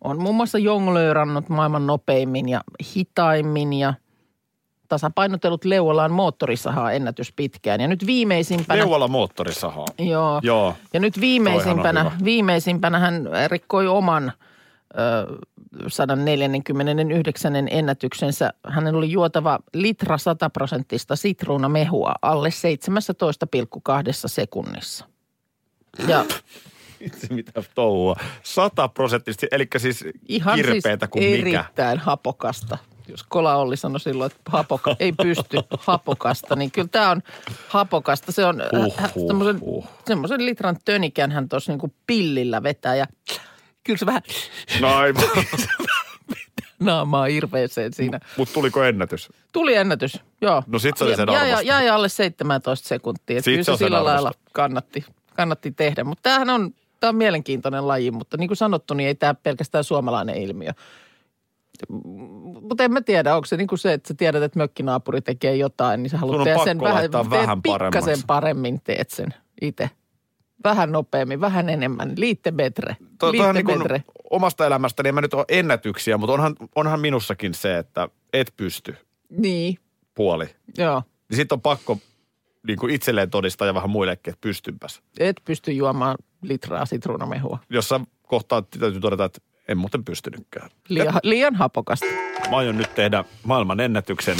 On 0.00 0.22
muun 0.22 0.34
muassa 0.34 0.58
jonglöörannut 0.58 1.48
maailman 1.48 1.86
nopeimmin 1.86 2.48
ja 2.48 2.60
hitaimmin 2.96 3.72
ja 3.72 3.94
tasapainotellut 4.88 5.64
leualaan 5.64 6.12
moottorisahaa 6.12 6.92
ennätys 6.92 7.32
pitkään. 7.32 7.80
Ja 7.80 7.88
nyt 7.88 8.06
viimeisimpänä... 8.06 8.80
Leualla 8.80 9.08
moottorisahaa. 9.08 9.86
Joo. 9.98 10.40
Joo. 10.42 10.74
Ja 10.92 11.00
nyt 11.00 11.20
viimeisimpänä, 11.20 12.12
viimeisimpänä 12.24 12.98
hän 12.98 13.28
rikkoi 13.48 13.86
oman 13.86 14.32
ö, 14.98 15.38
149 15.88 17.68
ennätyksensä. 17.70 18.52
Hänen 18.68 18.94
oli 18.94 19.10
juotava 19.10 19.58
litra 19.74 20.18
100 20.18 20.50
prosenttista 20.50 21.16
sitruunamehua 21.16 22.12
alle 22.22 22.48
17,2 22.48 22.54
sekunnissa. 24.26 25.04
Ja 26.08 26.24
Itse 27.00 27.34
mitä 27.34 27.62
touhua. 27.74 28.16
Sata 28.42 28.88
prosenttisesti, 28.88 29.46
eli 29.50 29.66
siis 29.76 30.04
ihan 30.28 30.56
kirpeätä 30.56 31.06
siis 31.06 31.10
kuin 31.10 31.24
mikä. 31.24 31.58
erittäin 31.58 31.98
hapokasta. 31.98 32.78
Jos 33.08 33.24
Kola 33.28 33.56
Olli 33.56 33.76
sanoi 33.76 34.00
silloin, 34.00 34.30
että 34.32 34.50
hapoka, 34.50 34.96
ei 35.00 35.12
pysty 35.12 35.56
hapokasta, 35.78 36.56
niin 36.56 36.70
kyllä 36.70 36.88
tämä 36.88 37.10
on 37.10 37.22
hapokasta. 37.68 38.32
Se 38.32 38.44
on 38.44 38.60
äh, 38.60 39.12
semmoisen, 39.26 39.58
uh. 39.60 39.86
semmoisen 40.06 40.46
litran 40.46 40.76
tönikän 40.84 41.30
hän 41.32 41.48
tuossa 41.48 41.72
niinku 41.72 41.94
pillillä 42.06 42.62
vetää 42.62 42.94
ja 42.94 43.06
kyllä 43.84 43.98
se 43.98 44.06
vähän 44.06 44.22
No 44.80 44.96
aivan. 44.96 45.22
naamaa 46.80 47.24
hirveeseen 47.24 47.92
siinä. 47.92 48.20
Mutta 48.36 48.54
tuliko 48.54 48.82
ennätys? 48.84 49.28
Tuli 49.52 49.74
ennätys, 49.74 50.20
joo. 50.40 50.62
No 50.66 50.78
sit 50.78 50.96
se 50.96 51.04
oli 51.04 51.16
sen 51.16 51.28
ja, 51.28 51.34
ja, 51.34 51.40
arvosta. 51.40 51.62
jäi 51.62 51.88
alle 51.88 52.08
17 52.08 52.88
sekuntia. 52.88 53.42
Sit 53.42 53.52
Kyllä 53.52 53.64
se 53.64 53.72
se 53.72 53.76
sillä 53.76 54.04
lailla 54.04 54.28
arvosta. 54.28 54.50
kannatti, 54.52 55.04
kannatti 55.36 55.70
tehdä. 55.70 56.04
Mutta 56.04 56.22
tämähän 56.22 56.50
on 56.50 56.74
tämä 57.00 57.08
on 57.08 57.16
mielenkiintoinen 57.16 57.88
laji, 57.88 58.10
mutta 58.10 58.36
niin 58.36 58.48
kuin 58.48 58.56
sanottu, 58.56 58.94
niin 58.94 59.06
ei 59.08 59.14
tämä 59.14 59.34
pelkästään 59.34 59.84
suomalainen 59.84 60.36
ilmiö. 60.36 60.72
Mutta 62.62 62.84
en 62.84 62.92
mä 62.92 63.00
tiedä, 63.00 63.34
onko 63.36 63.46
se 63.46 63.56
niin 63.56 63.66
kuin 63.68 63.78
se, 63.78 63.92
että 63.92 64.08
sä 64.08 64.14
tiedät, 64.14 64.42
että 64.42 64.58
mökkinaapuri 64.58 65.20
tekee 65.20 65.56
jotain, 65.56 66.02
niin 66.02 66.10
sä 66.10 66.18
haluat 66.18 66.44
tehdä 66.44 66.64
sen 66.64 66.80
vähän, 66.80 67.10
vähän 67.30 67.62
pikkasen 67.62 68.18
paremmin 68.26 68.80
teet 68.84 69.10
sen 69.10 69.34
itse. 69.60 69.90
Vähän 70.64 70.92
nopeammin, 70.92 71.40
vähän 71.40 71.68
enemmän. 71.68 72.12
Liitte 72.16 72.52
betre. 72.52 72.96
To, 73.18 73.32
Liitte 73.32 73.52
niin 73.52 73.64
kuin 73.64 73.78
betre. 73.78 74.04
omasta 74.30 74.66
elämästäni 74.66 75.08
en 75.08 75.14
mä 75.14 75.20
nyt 75.20 75.34
ole 75.34 75.44
ennätyksiä, 75.48 76.18
mutta 76.18 76.32
onhan, 76.32 76.56
onhan 76.76 77.00
minussakin 77.00 77.54
se, 77.54 77.78
että 77.78 78.08
et 78.32 78.52
pysty 78.56 78.96
Niin, 79.30 79.78
puoli. 80.14 80.46
joo. 80.78 81.02
Niin 81.28 81.36
sitten 81.36 81.56
on 81.56 81.60
pakko 81.60 81.98
niin 82.66 82.78
kuin 82.78 82.94
itselleen 82.94 83.30
todistaa 83.30 83.66
ja 83.66 83.74
vähän 83.74 83.90
muillekin, 83.90 84.32
että 84.32 84.40
pystynpäs. 84.40 85.02
Et 85.18 85.36
pysty 85.44 85.72
juomaan 85.72 86.16
litraa 86.42 86.86
sitruunamehua. 86.86 87.58
Jossain 87.70 88.06
kohtaa 88.22 88.62
täytyy 88.62 89.00
todeta, 89.00 89.24
että 89.24 89.40
en 89.68 89.78
muuten 89.78 90.04
pystynytkään. 90.04 90.70
Liian, 90.88 91.14
liian 91.22 91.54
hapokasta. 91.54 92.06
Mä 92.50 92.56
aion 92.56 92.76
nyt 92.78 92.94
tehdä 92.94 93.24
maailman 93.44 93.80
ennätyksen. 93.80 94.36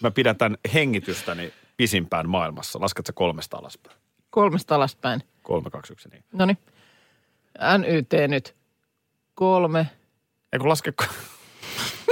Mä 0.00 0.10
pidätän 0.10 0.56
hengitystäni 0.74 1.52
pisimpään 1.76 2.28
maailmassa. 2.28 2.80
Lasket 2.80 3.06
sä 3.06 3.12
kolmesta 3.12 3.56
alaspäin. 3.56 3.96
Kolmesta 4.30 4.74
alaspäin. 4.74 5.22
Kolme, 5.42 5.70
kaksi, 5.70 5.92
yksi, 5.92 6.08
niin. 6.08 6.24
No 6.32 6.46
niin. 6.46 6.58
NYT 7.78 8.12
nyt. 8.28 8.56
Kolme. 9.34 9.86
Ei 10.52 10.58
kun 10.58 10.68
laske... 10.68 10.92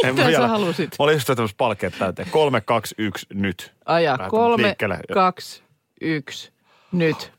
En 0.04 0.14
Mitä 0.14 0.22
mä 0.22 0.22
sä 0.24 0.30
vielä- 0.30 0.48
halusit? 0.48 0.90
Mä 0.98 1.02
olin 1.04 1.12
just 1.14 1.26
tämmöiset 1.26 1.56
palkeet 1.56 1.98
täyteen. 1.98 2.30
Kolme, 2.30 2.60
kaksi, 2.60 2.94
yksi, 2.98 3.26
nyt. 3.34 3.72
Aja. 3.84 4.10
Lähdetään 4.10 4.30
Kolme, 4.30 4.62
liikkeelle. 4.66 4.98
kaksi, 5.14 5.62
yksi, 6.00 6.52
nyt. 6.92 7.32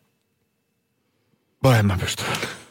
Vai 1.63 1.79
en 1.79 1.85
mä 1.85 1.97
pysty. 2.01 2.23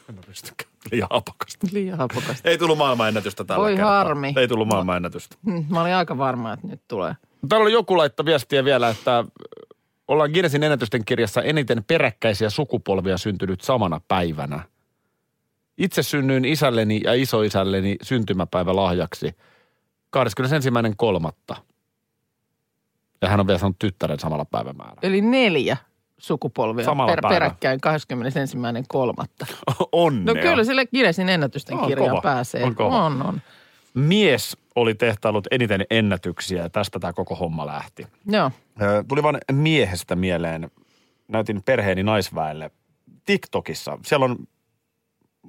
En 0.08 0.14
mä 0.14 0.20
pystykään. 0.26 0.71
Liian 0.92 1.08
hapokasta. 1.10 1.66
Liian 1.72 1.98
hapokasta. 1.98 2.48
Ei 2.48 2.58
tullut 2.58 2.78
maailmanennätystä 2.78 3.44
tällä 3.44 3.60
Voi 3.62 3.74
kertaa. 3.76 3.90
harmi. 4.04 4.32
Ei 4.36 4.48
tullut 4.48 4.68
maailmanennätystä. 4.68 5.36
Hmm, 5.44 5.64
Mä 5.68 5.80
olin 5.80 5.94
aika 5.94 6.18
varma, 6.18 6.52
että 6.52 6.66
nyt 6.66 6.80
tulee. 6.88 7.14
Täällä 7.48 7.62
oli 7.64 7.72
joku 7.72 7.96
laittaa 7.96 8.26
viestiä 8.26 8.64
vielä, 8.64 8.88
että 8.88 9.24
ollaan 10.08 10.30
Guinnessin 10.30 10.62
ennätysten 10.62 11.04
kirjassa 11.04 11.42
eniten 11.42 11.84
peräkkäisiä 11.84 12.50
sukupolvia 12.50 13.18
syntynyt 13.18 13.60
samana 13.60 14.00
päivänä. 14.08 14.62
Itse 15.78 16.02
synnyin 16.02 16.44
isälleni 16.44 17.00
ja 17.04 17.14
isoisälleni 17.14 17.96
syntymäpäivä 18.02 18.76
lahjaksi 18.76 19.36
21.3. 21.52 21.56
Ja 23.22 23.28
hän 23.28 23.40
on 23.40 23.46
vielä 23.46 23.58
saanut 23.58 23.78
tyttären 23.78 24.18
samalla 24.20 24.44
päivämäärällä. 24.44 25.00
Eli 25.02 25.20
neljä 25.20 25.76
sukupolvia 26.22 26.84
Samalla 26.84 27.12
päivällä. 27.12 27.34
peräkkäin 27.34 27.80
21.3. 29.46 29.54
Onnea. 29.92 30.34
No 30.34 30.40
kyllä 30.40 30.64
sille 30.64 30.86
Guinnessin 30.86 31.28
ennätysten 31.28 31.78
On 31.78 31.88
kirjaan 31.88 32.10
kova, 32.10 32.20
pääsee. 32.22 32.64
on 32.64 32.74
kova. 32.74 33.04
On, 33.04 33.22
on. 33.26 33.40
Mies 33.94 34.56
oli 34.74 34.94
tehtailut 34.94 35.46
eniten 35.50 35.84
ennätyksiä 35.90 36.62
ja 36.62 36.70
tästä 36.70 36.98
tämä 36.98 37.12
koko 37.12 37.34
homma 37.34 37.66
lähti. 37.66 38.06
Joo. 38.26 38.50
Tuli 39.08 39.22
vain 39.22 39.38
miehestä 39.52 40.16
mieleen. 40.16 40.70
Näytin 41.28 41.62
perheeni 41.62 42.02
naisväelle 42.02 42.70
TikTokissa. 43.26 43.98
Siellä 44.06 44.24
on 44.24 44.36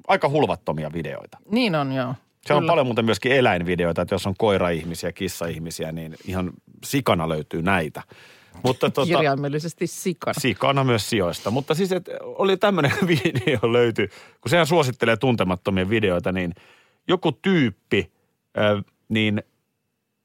aika 0.07 0.29
hulvattomia 0.29 0.93
videoita. 0.93 1.38
Niin 1.51 1.75
on, 1.75 1.91
joo. 1.91 2.13
Siellä 2.45 2.57
on 2.57 2.62
Kyllä. 2.63 2.71
paljon 2.71 2.88
muuten 2.88 3.05
myöskin 3.05 3.31
eläinvideoita, 3.31 4.01
että 4.01 4.15
jos 4.15 4.27
on 4.27 4.33
koira-ihmisiä, 4.38 5.12
kissa-ihmisiä, 5.12 5.91
niin 5.91 6.15
ihan 6.25 6.51
sikana 6.83 7.29
löytyy 7.29 7.62
näitä. 7.62 8.01
Mutta 8.63 8.89
tota, 8.89 9.06
Kirjaimellisesti 9.16 9.88
sikana. 9.88 10.34
sikana 10.39 10.84
myös 10.84 11.10
sijoista. 11.10 11.52
Mutta 11.52 11.74
siis 11.76 11.92
et, 11.92 12.10
oli 12.22 12.58
tämmöinen 12.58 12.92
video 13.08 13.74
löytyi, 13.74 14.08
kun 14.42 14.50
sehän 14.50 14.68
suosittelee 14.68 15.18
tuntemattomia 15.18 15.89
videoita, 15.89 16.32
niin 16.32 16.54
joku 17.08 17.32
tyyppi, 17.32 18.12
ö, 18.58 18.82
niin 19.10 19.44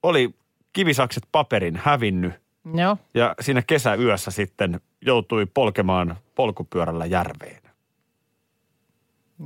oli 0.03 0.35
kivisakset 0.73 1.23
paperin 1.33 1.77
hävinnyt 1.77 2.33
Joo. 2.75 2.97
ja 3.14 3.35
siinä 3.41 3.62
kesäyössä 3.67 4.31
sitten 4.31 4.81
joutui 5.01 5.47
polkemaan 5.47 6.17
polkupyörällä 6.35 7.07
järveen. 7.07 7.62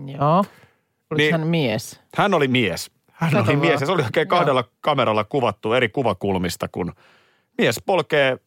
Joo. 0.07 0.37
Oliko 0.39 1.17
Niin- 1.17 1.33
hän 1.33 1.47
mies? 1.47 2.01
Hän 2.17 2.35
oli 2.35 2.49
mies. 2.49 2.91
Hän 3.13 3.37
oli 3.37 3.47
vaan. 3.47 3.59
mies 3.59 3.81
ja 3.81 3.87
se 3.87 3.93
oli 3.93 4.03
oikein 4.03 4.27
Joo. 4.31 4.39
kahdella 4.39 4.65
kameralla 4.81 5.25
kuvattu 5.25 5.73
eri 5.73 5.89
kuvakulmista, 5.89 6.69
kun 6.69 6.93
mies 7.59 7.83
polkee 7.87 8.39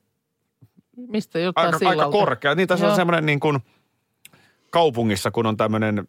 Mistä 0.97 1.39
jotain 1.39 1.65
aika, 1.65 1.77
sillalta? 1.77 2.01
aika 2.05 2.12
korkea. 2.12 2.55
Niin 2.55 2.67
tässä 2.67 2.86
on 2.86 2.89
Joo. 2.89 2.95
semmoinen 2.95 3.25
niin 3.25 3.39
kuin 3.39 3.60
kaupungissa, 4.69 5.31
kun 5.31 5.45
on 5.45 5.58
tämmöinen 5.58 6.08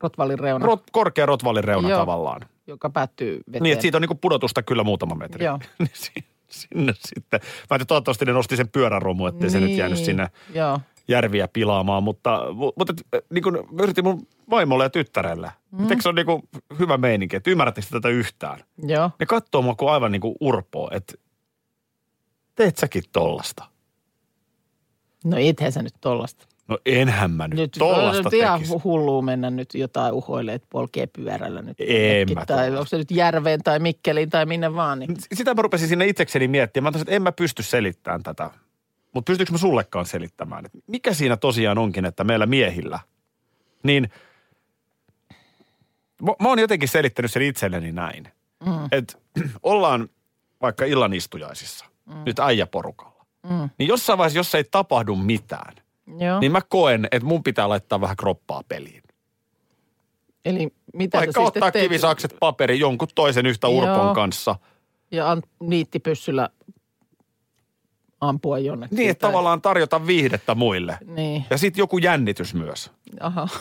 Rotvallin 0.00 0.38
reuna, 0.38 0.66
rot, 0.66 0.82
korkea 0.92 1.26
rotvallin 1.26 1.64
reuna 1.64 1.90
Joo. 1.90 1.98
tavallaan. 2.00 2.40
joka 2.66 2.90
päättyy 2.90 3.36
veteen. 3.46 3.62
Niin, 3.62 3.72
että 3.72 3.82
siitä 3.82 3.98
on 3.98 4.02
niin 4.02 4.08
kuin 4.08 4.18
pudotusta 4.18 4.62
kyllä 4.62 4.84
muutama 4.84 5.14
metri. 5.14 5.44
Joo. 5.44 5.58
Niin 5.78 5.90
si- 5.92 6.24
sinne 6.48 6.92
sitten. 6.96 7.40
Mä 7.42 7.46
ajattelin, 7.70 7.86
toivottavasti 7.86 8.24
ne 8.24 8.32
nosti 8.32 8.56
sen 8.56 8.68
pyöräromu, 8.68 9.26
ettei 9.26 9.50
se 9.50 9.60
nyt 9.60 9.70
jäänyt 9.70 9.98
sinne 9.98 10.22
Niin, 10.48 10.58
Joo. 10.58 10.80
järviä 11.08 11.48
pilaamaan, 11.48 12.02
mutta, 12.02 12.40
mutta 12.76 12.94
et, 13.12 13.26
niin 13.30 13.42
kuin 13.42 13.58
yritin 13.82 14.04
mun 14.04 14.26
vaimolle 14.50 14.84
ja 14.84 14.90
tyttärelle. 14.90 15.50
Mm. 15.70 15.90
Eikö 15.90 16.02
se 16.02 16.08
on 16.08 16.14
niin 16.14 16.26
kuin 16.26 16.42
hyvä 16.78 16.96
meininki, 16.96 17.36
että 17.36 17.50
ymmärrättekö 17.50 17.86
te 17.86 17.92
tätä 17.92 18.08
yhtään? 18.08 18.60
Joo. 18.86 19.10
Ne 19.20 19.26
katsoo 19.26 19.62
mua 19.62 19.74
kuin 19.74 19.92
aivan 19.92 20.12
niin 20.12 20.22
kuin 20.22 20.34
urpoa, 20.40 20.88
että 20.92 21.14
teet 22.60 22.76
säkin 22.76 23.02
tollasta. 23.12 23.64
No 25.24 25.36
itse 25.40 25.70
sä 25.70 25.82
nyt 25.82 25.94
tollasta. 26.00 26.46
No 26.68 26.78
enhän 26.86 27.30
mä 27.30 27.48
nyt, 27.48 27.58
Nyt 27.58 27.76
tollasta 27.78 28.22
nyt 28.22 28.32
ihan 28.32 28.60
hullua 28.84 29.22
mennä 29.22 29.50
nyt 29.50 29.74
jotain 29.74 30.12
uhoille, 30.12 30.54
että 30.54 30.68
polkee 30.70 31.06
pyörällä 31.06 31.62
nyt. 31.62 31.76
En 31.80 32.28
mä 32.34 32.46
Tai 32.46 32.70
onko 32.70 32.84
se 32.84 32.98
nyt 32.98 33.10
järveen 33.10 33.62
tai 33.62 33.78
Mikkeliin 33.78 34.30
tai 34.30 34.46
minne 34.46 34.74
vaan. 34.74 34.98
Niin. 34.98 35.16
Sitä 35.34 35.54
mä 35.54 35.62
rupesin 35.62 35.88
sinne 35.88 36.06
itsekseni 36.06 36.48
miettimään. 36.48 36.84
Mä 36.84 36.92
totesin, 36.92 37.02
että 37.02 37.16
en 37.16 37.22
mä 37.22 37.32
pysty 37.32 37.62
selittämään 37.62 38.22
tätä. 38.22 38.50
Mutta 39.14 39.30
pystyykö 39.30 39.52
mä 39.52 39.58
sullekaan 39.58 40.06
selittämään? 40.06 40.66
Et 40.66 40.72
mikä 40.86 41.14
siinä 41.14 41.36
tosiaan 41.36 41.78
onkin, 41.78 42.04
että 42.04 42.24
meillä 42.24 42.46
miehillä, 42.46 42.98
niin 43.82 44.10
mä, 46.22 46.32
mä 46.42 46.48
oon 46.48 46.58
jotenkin 46.58 46.88
selittänyt 46.88 47.30
sen 47.30 47.42
itselleni 47.42 47.92
näin. 47.92 48.28
Mm. 48.66 48.88
Että 48.92 49.18
ollaan 49.62 50.08
vaikka 50.62 50.84
illan 50.84 51.12
istujaisissa, 51.12 51.89
mm. 52.06 52.22
nyt 52.26 52.38
äijäporukalla. 52.38 53.24
Mm. 53.50 53.70
Niin 53.78 53.88
jossain 53.88 54.18
vaiheessa, 54.18 54.38
jos 54.38 54.54
ei 54.54 54.64
tapahdu 54.64 55.16
mitään, 55.16 55.74
Joo. 56.18 56.40
niin 56.40 56.52
mä 56.52 56.60
koen, 56.68 57.08
että 57.12 57.26
mun 57.28 57.42
pitää 57.42 57.68
laittaa 57.68 58.00
vähän 58.00 58.16
kroppaa 58.16 58.62
peliin. 58.68 59.02
Eli 60.44 60.68
mitä 60.94 61.18
Vaikka 61.18 61.40
ottaa 61.40 61.70
teet? 61.72 61.84
kivisakset 61.84 62.36
paperi 62.40 62.78
jonkun 62.78 63.08
toisen 63.14 63.46
yhtä 63.46 63.68
urpon 63.68 63.94
Joo. 64.04 64.14
kanssa. 64.14 64.56
Ja 65.10 65.30
an, 65.30 65.42
niittipyssyllä 65.60 66.48
ampua 68.20 68.58
jonnekin. 68.58 68.96
Niin, 68.96 69.10
että 69.10 69.20
tai- 69.20 69.30
tavallaan 69.30 69.62
tarjota 69.62 70.06
viihdettä 70.06 70.54
muille. 70.54 70.98
Niin, 71.06 71.44
Ja 71.50 71.58
sitten 71.58 71.82
joku 71.82 71.98
jännitys 71.98 72.54
myös. 72.54 72.90
aha. 73.20 73.48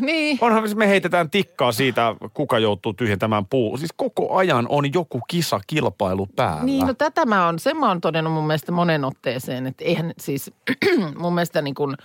niin, 0.06 0.38
Onhan 0.40 0.64
me 0.74 0.88
heitetään 0.88 1.30
tikkaa 1.30 1.72
siitä, 1.72 2.14
kuka 2.34 2.58
joutuu 2.58 2.92
tyhjentämään 2.92 3.46
puu. 3.46 3.76
Siis 3.76 3.90
koko 3.96 4.36
ajan 4.36 4.66
on 4.68 4.92
joku 4.94 5.20
kisa 5.28 5.60
kilpailu 5.66 6.26
päällä. 6.36 6.64
Niin, 6.64 6.86
no 6.86 6.94
tätä 6.94 7.26
mä 7.26 7.46
oon, 7.46 7.58
sen 7.58 7.76
mä 7.76 7.88
oon 7.88 8.00
todennut 8.00 8.32
mun 8.32 8.46
mielestä 8.46 8.72
monen 8.72 9.04
otteeseen, 9.04 9.66
että 9.66 9.84
eihän 9.84 10.12
siis 10.18 10.50
mun 11.20 11.34
mielestä 11.34 11.62
niin 11.62 11.74
kuin, 11.74 11.96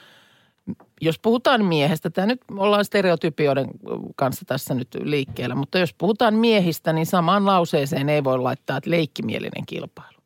jos 1.01 1.19
puhutaan 1.19 1.65
miehestä, 1.65 2.09
tämä 2.09 2.27
nyt 2.27 2.41
ollaan 2.57 2.85
stereotypioiden 2.85 3.67
kanssa 4.15 4.45
tässä 4.45 4.73
nyt 4.73 4.87
liikkeellä, 5.03 5.55
mutta 5.55 5.79
jos 5.79 5.93
puhutaan 5.93 6.33
miehistä, 6.33 6.93
niin 6.93 7.05
samaan 7.05 7.45
lauseeseen 7.45 8.09
ei 8.09 8.23
voi 8.23 8.39
laittaa, 8.39 8.77
että 8.77 8.89
leikkimielinen 8.89 9.65
kilpailu. 9.65 10.17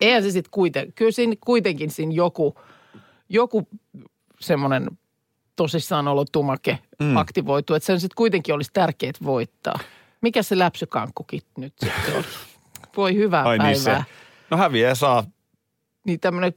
Eihän 0.00 0.22
se 0.22 0.30
sitten 0.30 0.50
kuitenkin, 0.50 0.94
kyllä 0.94 1.10
siinä 1.10 1.34
kuitenkin 1.44 1.90
siinä 1.90 2.12
joku, 2.12 2.54
joku 3.28 3.68
semmoinen 4.40 4.88
tosissaan 5.58 6.08
olotumake 6.08 6.78
mm. 7.00 7.16
aktivoituu, 7.16 7.76
että 7.76 7.86
sen 7.86 8.00
sitten 8.00 8.14
kuitenkin 8.16 8.54
olisi 8.54 8.70
tärkeää 8.72 9.12
voittaa. 9.24 9.78
Mikä 10.20 10.42
se 10.42 10.58
läpsykankkukin 10.58 11.40
nyt 11.56 11.74
sitten 11.84 12.16
on? 12.16 12.24
Voi 12.96 13.14
hyvää 13.14 13.42
Ai 13.44 13.58
päivää. 13.58 13.72
niin 13.72 13.82
se. 13.82 13.96
No 14.50 14.56
häviää 14.56 14.94
saa. 14.94 15.24
Niin 16.06 16.20
tämmöinen 16.20 16.52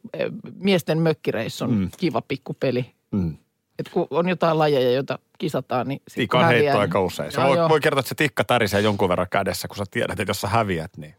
miesten 0.55 0.97
mökkireissu 0.99 1.63
on 1.63 1.71
Mm. 1.73 1.89
kiva 1.97 2.21
pikkupeli. 2.21 2.91
Mm. 3.11 3.37
Et 3.79 3.89
kun 3.89 4.07
on 4.09 4.29
jotain 4.29 4.57
lajeja, 4.59 4.91
joita 4.91 5.19
kisataan, 5.37 5.87
niin 5.87 6.01
sit 6.07 6.15
kun 6.15 6.21
Tikan 6.21 6.43
häviää, 6.43 6.57
heitto 6.59 6.73
niin- 6.77 6.81
aika 6.81 7.01
usein. 7.01 7.31
Se 7.31 7.41
Joo, 7.41 7.47
voi, 7.49 7.57
joo. 7.57 7.69
voi 7.69 7.79
kertoa, 7.79 7.99
että 7.99 8.09
se 8.09 8.15
tikka 8.15 8.43
tärisee 8.43 8.81
jonkun 8.81 9.09
verran 9.09 9.27
kädessä, 9.29 9.67
kun 9.67 9.77
sä 9.77 9.83
tiedät, 9.91 10.19
että 10.19 10.29
jos 10.29 10.41
sä 10.41 10.47
häviät, 10.47 10.97
niin... 10.97 11.15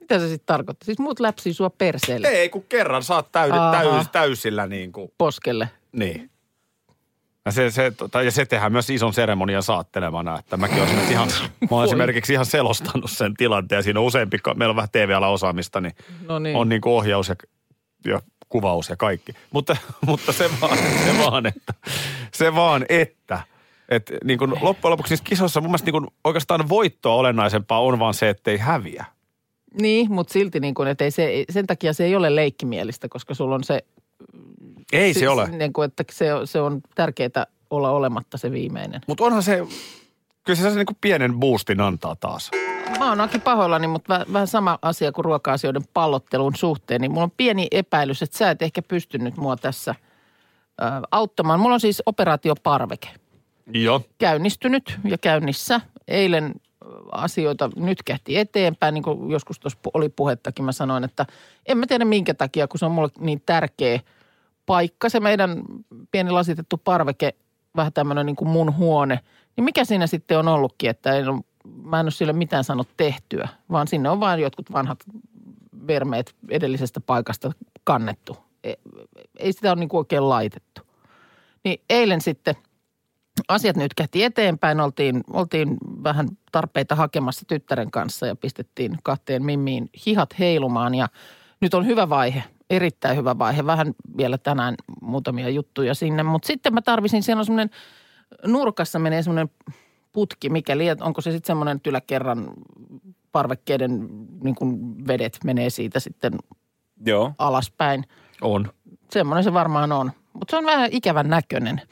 Mitä 0.00 0.18
se 0.18 0.28
sitten 0.28 0.46
tarkoittaa? 0.46 0.84
Siis 0.86 0.98
muut 0.98 1.20
läpsii 1.20 1.52
sua 1.54 1.70
perseelle, 1.70 2.28
Ei, 2.28 2.48
kun 2.48 2.64
kerran 2.68 3.02
saat 3.02 3.32
täy, 3.32 3.50
Aha. 3.50 3.72
täys, 3.72 4.08
täysillä 4.12 4.66
niin 4.66 4.92
kuin... 4.92 5.12
poskelle. 5.18 5.70
Niin. 5.92 6.30
Ja 7.44 7.52
se, 7.52 7.70
se, 7.70 7.90
tota, 7.90 8.22
ja 8.22 8.30
se 8.30 8.46
tehdään 8.46 8.72
myös 8.72 8.90
ison 8.90 9.12
seremonian 9.12 9.62
saattelemana, 9.62 10.38
että 10.38 10.56
mäkin 10.56 10.82
olen 10.82 11.10
ihan, 11.10 11.28
mä 11.60 11.66
oon 11.70 11.84
esimerkiksi 11.84 12.32
ihan 12.32 12.46
selostanut 12.46 13.10
sen 13.10 13.34
tilanteen. 13.34 13.82
Siinä 13.82 14.00
on 14.00 14.06
useampi, 14.06 14.38
meillä 14.56 14.72
on 14.72 14.76
vähän 14.76 14.90
TV-ala 14.92 15.28
osaamista, 15.28 15.80
niin, 15.80 15.94
No 16.26 16.38
niin. 16.38 16.56
on 16.56 16.68
niin 16.68 16.80
kuin 16.80 16.92
ohjaus 16.92 17.28
ja 17.28 17.34
ja 18.04 18.20
kuvaus 18.48 18.88
ja 18.88 18.96
kaikki. 18.96 19.32
Mutta, 19.50 19.76
mutta 20.06 20.32
se, 20.32 20.50
vaan, 20.60 20.78
se 20.78 21.18
vaan, 21.18 21.46
että, 21.46 21.74
se 22.32 22.54
vaan, 22.54 22.86
että 22.88 23.42
et 23.88 24.12
niin 24.24 24.38
kun 24.38 24.56
loppujen 24.60 24.90
lopuksi 24.90 25.12
niissä 25.12 25.24
kisoissa 25.24 25.60
mun 25.60 25.70
mielestä 25.70 25.86
niin 25.86 25.92
kun 25.92 26.08
oikeastaan 26.24 26.68
voittoa 26.68 27.14
olennaisempaa 27.14 27.80
on 27.80 27.98
vaan 27.98 28.14
se, 28.14 28.28
ettei 28.28 28.58
häviä. 28.58 29.04
Niin, 29.80 30.12
mutta 30.12 30.32
silti 30.32 30.60
niin 30.60 30.74
kuin, 30.74 30.88
että 30.88 31.04
ei 31.04 31.10
se, 31.10 31.44
sen 31.50 31.66
takia 31.66 31.92
se 31.92 32.04
ei 32.04 32.16
ole 32.16 32.34
leikkimielistä, 32.34 33.08
koska 33.08 33.34
sulla 33.34 33.54
on 33.54 33.64
se... 33.64 33.84
Ei 34.92 35.14
se, 35.14 35.20
se 35.20 35.28
ole. 35.28 35.48
Niin 35.48 35.72
kuin, 35.72 35.86
että 35.86 36.04
se, 36.12 36.26
se 36.44 36.60
on 36.60 36.80
tärkeää 36.94 37.46
olla 37.70 37.90
olematta 37.90 38.38
se 38.38 38.50
viimeinen. 38.50 39.00
Mutta 39.06 39.24
onhan 39.24 39.42
se, 39.42 39.66
kyllä 40.44 40.56
se, 40.56 40.70
se 40.70 40.76
niin 40.76 40.86
kuin 40.86 40.98
pienen 41.00 41.34
boostin 41.34 41.80
antaa 41.80 42.16
taas. 42.16 42.50
Mä 42.98 43.08
oon 43.08 43.20
aika 43.20 43.38
pahoillani, 43.38 43.86
mutta 43.86 44.08
vähän, 44.08 44.26
vähän 44.32 44.46
sama 44.46 44.78
asia 44.82 45.12
kuin 45.12 45.24
ruoka-asioiden 45.24 45.82
pallottelun 45.94 46.56
suhteen. 46.56 47.00
Niin 47.00 47.10
mulla 47.10 47.24
on 47.24 47.32
pieni 47.36 47.68
epäilys, 47.70 48.22
että 48.22 48.38
sä 48.38 48.50
et 48.50 48.62
ehkä 48.62 48.82
pystynyt 48.82 49.36
mua 49.36 49.56
tässä 49.56 49.94
ö, 50.80 50.84
auttamaan. 51.10 51.60
Mulla 51.60 51.74
on 51.74 51.80
siis 51.80 52.02
operaatioparveke. 52.06 53.08
Joo. 53.72 54.00
Käynnistynyt 54.18 54.98
ja 55.04 55.18
käynnissä. 55.18 55.80
Eilen 56.08 56.54
asioita 57.12 57.70
nyt 57.76 58.02
kähti 58.02 58.38
eteenpäin, 58.38 58.94
niin 58.94 59.02
kuin 59.02 59.30
joskus 59.30 59.58
tuossa 59.58 59.78
oli 59.94 60.08
puhettakin. 60.08 60.64
Mä 60.64 60.72
sanoin, 60.72 61.04
että 61.04 61.26
en 61.66 61.78
mä 61.78 61.86
tiedä 61.86 62.04
minkä 62.04 62.34
takia, 62.34 62.68
kun 62.68 62.78
se 62.78 62.86
on 62.86 62.92
mulle 62.92 63.08
niin 63.18 63.42
tärkeä 63.46 64.00
paikka. 64.70 65.08
Se 65.08 65.20
meidän 65.20 65.62
pieni 66.10 66.30
lasitettu 66.30 66.76
parveke, 66.76 67.34
vähän 67.76 67.92
tämmöinen 67.92 68.26
niin 68.26 68.36
kuin 68.36 68.48
mun 68.48 68.76
huone. 68.76 69.20
Niin 69.56 69.64
mikä 69.64 69.84
siinä 69.84 70.06
sitten 70.06 70.38
on 70.38 70.48
ollutkin, 70.48 70.90
että 70.90 71.12
en 71.12 71.28
ole, 71.28 71.40
mä 71.82 72.00
en 72.00 72.04
ole 72.04 72.10
sille 72.10 72.32
mitään 72.32 72.64
sanonut 72.64 72.88
tehtyä, 72.96 73.48
vaan 73.70 73.88
sinne 73.88 74.10
on 74.10 74.20
vain 74.20 74.40
jotkut 74.40 74.72
vanhat 74.72 74.98
vermeet 75.86 76.34
edellisestä 76.48 77.00
paikasta 77.00 77.52
kannettu. 77.84 78.36
Ei, 78.64 78.76
ei 79.38 79.52
sitä 79.52 79.70
ole 79.70 79.80
niin 79.80 79.88
kuin 79.88 79.98
oikein 79.98 80.28
laitettu. 80.28 80.82
Niin 81.64 81.80
eilen 81.88 82.20
sitten– 82.20 82.54
asiat 83.48 83.76
nyt 83.76 83.94
kähti 83.94 84.24
eteenpäin. 84.24 84.80
Oltiin, 84.80 85.24
oltiin 85.32 85.76
vähän 86.04 86.28
tarpeita 86.52 86.94
hakemassa 86.94 87.44
tyttären 87.48 87.90
kanssa 87.90 88.26
ja 88.26 88.36
pistettiin 88.36 88.98
kahteen 89.02 89.44
mimmiin 89.44 89.90
hihat 90.06 90.38
heilumaan. 90.38 90.94
Ja 90.94 91.08
nyt 91.60 91.74
on 91.74 91.86
hyvä 91.86 92.08
vaihe, 92.08 92.42
erittäin 92.70 93.16
hyvä 93.16 93.38
vaihe. 93.38 93.66
Vähän 93.66 93.94
vielä 94.16 94.38
tänään 94.38 94.74
muutamia 95.00 95.48
juttuja 95.48 95.94
sinne. 95.94 96.22
Mutta 96.22 96.46
sitten 96.46 96.74
mä 96.74 96.82
tarvisin, 96.82 97.22
siellä 97.22 97.40
on 97.40 97.46
semmoinen 97.46 97.70
nurkassa 98.46 98.98
menee 98.98 99.22
semmoinen 99.22 99.50
putki, 100.12 100.48
mikäli, 100.50 100.84
onko 101.00 101.20
se 101.20 101.32
sitten 101.32 101.46
semmoinen 101.46 101.80
tyläkerran 101.80 102.52
parvekkeiden 103.32 104.08
niin 104.42 104.54
kuin 104.54 104.96
vedet 105.06 105.38
menee 105.44 105.70
siitä 105.70 106.00
sitten 106.00 106.32
Joo. 107.06 107.32
alaspäin. 107.38 108.04
On. 108.40 108.72
Semmoinen 109.10 109.44
se 109.44 109.52
varmaan 109.52 109.92
on. 109.92 110.12
Mutta 110.32 110.50
se 110.50 110.56
on 110.56 110.66
vähän 110.66 110.88
ikävän 110.92 111.28
näköinen. 111.28 111.82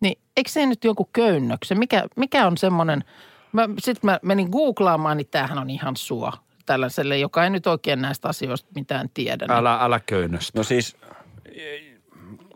Niin 0.00 0.18
eikö 0.36 0.50
se 0.50 0.66
nyt 0.66 0.84
joku 0.84 1.08
köynnöksen? 1.12 1.78
Mikä, 1.78 2.04
mikä 2.16 2.46
on 2.46 2.56
semmoinen, 2.56 3.04
sitten 3.78 4.10
mä 4.10 4.18
menin 4.22 4.48
googlaamaan, 4.48 5.16
niin 5.16 5.28
tämähän 5.30 5.58
on 5.58 5.70
ihan 5.70 5.96
sua 5.96 6.32
tällaiselle, 6.70 7.18
joka 7.18 7.44
ei 7.44 7.50
nyt 7.50 7.66
oikein 7.66 8.02
näistä 8.02 8.28
asioista 8.28 8.68
mitään 8.74 9.08
tiedä. 9.14 9.46
Niin. 9.46 9.56
Älä, 9.56 9.78
älä 9.80 10.00
köynnöstä. 10.06 10.58
No 10.58 10.62
siis, 10.64 10.96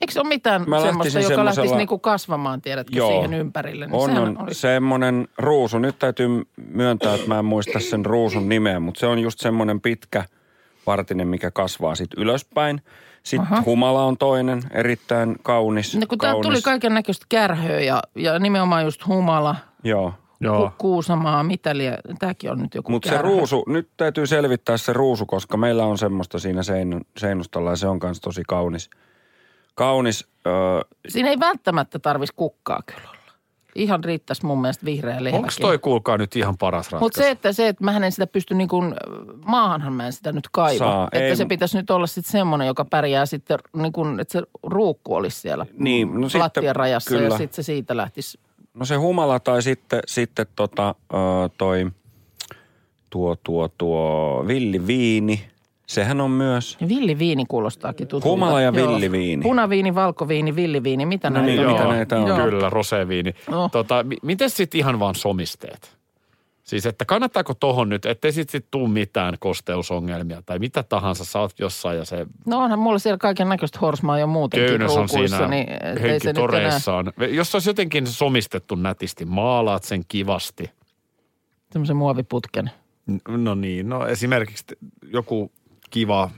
Eikö 0.00 0.12
se 0.12 0.20
ole 0.20 0.28
mitään 0.28 0.64
Mä 0.66 0.80
semmoista, 0.80 1.20
joka 1.20 1.44
lähtisi 1.44 1.54
semmoisella- 1.54 1.76
niinku 1.76 1.98
kasvamaan, 1.98 2.60
tiedätkö, 2.62 2.96
Joo. 2.96 3.08
siihen 3.10 3.34
ympärille? 3.34 3.86
Niin 3.86 3.94
on, 3.94 4.10
on 4.18 4.42
olisi- 4.42 4.60
semmoinen 4.60 5.28
ruusu. 5.38 5.78
Nyt 5.78 5.98
täytyy 5.98 6.28
myöntää, 6.56 7.14
että 7.14 7.28
mä 7.28 7.38
en 7.38 7.44
muista 7.44 7.80
sen 7.80 8.06
ruusun 8.06 8.48
nimeä, 8.48 8.80
mutta 8.80 9.00
se 9.00 9.06
on 9.06 9.18
just 9.18 9.38
semmoinen 9.40 9.80
pitkä 9.80 10.24
vartinen, 10.86 11.28
mikä 11.28 11.50
kasvaa 11.50 11.94
sitten 11.94 12.22
ylöspäin. 12.22 12.80
Sitten 13.22 13.52
Aha. 13.52 13.62
humala 13.66 14.04
on 14.04 14.16
toinen, 14.18 14.62
erittäin 14.70 15.36
kaunis. 15.42 15.96
No 15.96 16.06
kun 16.08 16.18
kaunis. 16.18 16.46
tuli 16.48 16.62
kaiken 16.62 16.94
näköistä 16.94 17.26
kärhöä 17.28 17.80
ja, 17.80 18.02
ja 18.14 18.38
nimenomaan 18.38 18.84
just 18.84 19.06
humala, 19.06 19.56
Joo. 19.84 20.14
Ku, 20.38 20.70
kuusamaa, 20.78 21.42
mitä 21.42 21.76
liian. 21.76 21.98
Tämäkin 22.18 22.50
on 22.50 22.58
nyt 22.62 22.74
joku 22.74 22.92
Mutta 22.92 23.08
se 23.08 23.18
ruusu, 23.18 23.64
nyt 23.66 23.88
täytyy 23.96 24.26
selvittää 24.26 24.76
se 24.76 24.92
ruusu, 24.92 25.26
koska 25.26 25.56
meillä 25.56 25.84
on 25.86 25.98
semmoista 25.98 26.38
siinä 26.38 26.62
sein, 26.62 27.00
seinustalla 27.16 27.70
ja 27.70 27.76
se 27.76 27.86
on 27.86 27.98
kanssa 27.98 28.22
tosi 28.22 28.42
kaunis. 28.48 28.90
Kaunis, 29.74 30.28
öö, 30.46 30.52
Siinä 31.08 31.28
ei 31.30 31.40
välttämättä 31.40 31.98
tarvitsisi 31.98 32.34
kukkaa 32.36 32.80
kyllä 32.86 33.00
olla. 33.10 33.14
Ihan 33.74 34.04
riittäisi 34.04 34.46
mun 34.46 34.60
mielestä 34.60 34.84
vihreä 34.84 35.24
lehmäkin. 35.24 35.36
Onko 35.36 35.52
toi 35.60 35.78
kuulkaa 35.78 36.18
nyt 36.18 36.36
ihan 36.36 36.58
paras 36.58 36.86
ratkaisu? 36.92 37.04
Mutta 37.04 37.22
se, 37.22 37.30
että, 37.30 37.52
se, 37.52 37.68
että 37.68 37.84
mä 37.84 37.96
en 37.96 38.12
sitä 38.12 38.26
pysty 38.26 38.54
niin 38.54 38.68
kuin, 38.68 38.94
maahanhan 39.44 39.92
mä 39.92 40.06
en 40.06 40.12
sitä 40.12 40.32
nyt 40.32 40.48
kaiva. 40.52 40.78
Saa, 40.78 41.08
että 41.12 41.24
ei- 41.26 41.36
se 41.36 41.46
pitäisi 41.46 41.76
nyt 41.76 41.90
olla 41.90 42.06
sitten 42.06 42.32
semmoinen, 42.32 42.66
joka 42.66 42.84
pärjää 42.84 43.26
sitten, 43.26 43.58
niin 43.76 43.92
kuin, 43.92 44.20
että 44.20 44.32
se 44.32 44.42
ruukku 44.62 45.14
olisi 45.14 45.40
siellä 45.40 45.66
Niin, 45.78 46.20
no 46.20 46.28
sitten- 46.28 46.40
lattian 46.40 46.76
rajassa 46.76 47.14
ja 47.14 47.20
kyllä. 47.20 47.38
sitten 47.38 47.54
se 47.64 47.66
siitä 47.66 47.96
lähtisi. 47.96 48.38
No 48.74 48.84
se 48.84 48.96
humala 48.96 49.40
tai 49.40 49.62
sitten, 49.62 50.00
sitten 50.06 50.46
tota, 50.56 50.94
öö, 51.14 51.20
toi, 51.58 51.86
tuo, 53.10 53.36
tuo, 53.44 53.68
tuo 53.78 54.44
villiviini. 54.46 55.44
Sehän 55.86 56.20
on 56.20 56.30
myös, 56.30 56.78
villiviini 56.88 57.44
kuulostaakin 57.48 58.06
tutulta. 58.08 58.28
Humala 58.28 58.60
ja 58.60 58.72
Joo. 58.74 58.88
villiviini. 58.92 59.42
Punaviini, 59.42 59.94
valkoviini, 59.94 60.56
villiviini, 60.56 61.06
mitä 61.06 61.30
No 61.30 61.40
näitä 61.40 61.50
niin, 61.62 61.66
on? 61.66 61.72
mitä 61.72 61.84
näitä 61.84 62.18
on? 62.18 62.26
Joo. 62.28 62.36
Kyllä, 62.38 62.70
roseviini. 62.70 63.34
No. 63.50 63.68
Tota, 63.72 64.02
mi- 64.02 64.16
miten 64.22 64.50
sitten 64.50 64.78
ihan 64.78 64.98
vaan 65.00 65.14
somisteet? 65.14 65.96
Siis, 66.64 66.86
että 66.86 67.04
kannattaako 67.04 67.54
tohon 67.54 67.88
nyt, 67.88 68.06
ettei 68.06 68.32
sit, 68.32 68.50
sit 68.50 68.66
tuu 68.70 68.88
mitään 68.88 69.34
kosteusongelmia 69.38 70.42
tai 70.46 70.58
mitä 70.58 70.82
tahansa, 70.82 71.24
sä 71.24 71.40
oot 71.40 71.58
jossain 71.58 71.98
ja 71.98 72.04
se 72.04 72.26
No 72.46 72.58
onhan 72.58 72.78
mulla 72.78 72.98
siellä 72.98 73.18
kaiken 73.18 73.48
näköistä 73.48 73.78
horsmaa 73.78 74.18
jo 74.18 74.26
muutenkin 74.26 74.68
köynäs 74.68 74.96
on 74.96 75.08
siinä 75.08 75.48
niin 75.48 75.68
ei 76.02 76.20
se 76.20 76.32
nyt 76.32 76.54
enää... 76.54 77.28
Jos 77.30 77.50
se 77.50 77.56
olisi 77.56 77.70
jotenkin 77.70 78.06
somistettu 78.06 78.74
nätisti, 78.74 79.24
maalaat 79.24 79.84
sen 79.84 80.02
kivasti. 80.08 80.70
Semmoisen 81.72 81.96
muoviputken. 81.96 82.70
No 83.28 83.54
niin, 83.54 83.88
no 83.88 84.06
esimerkiksi 84.06 84.64
joku 85.12 85.52
kiva, 85.90 86.30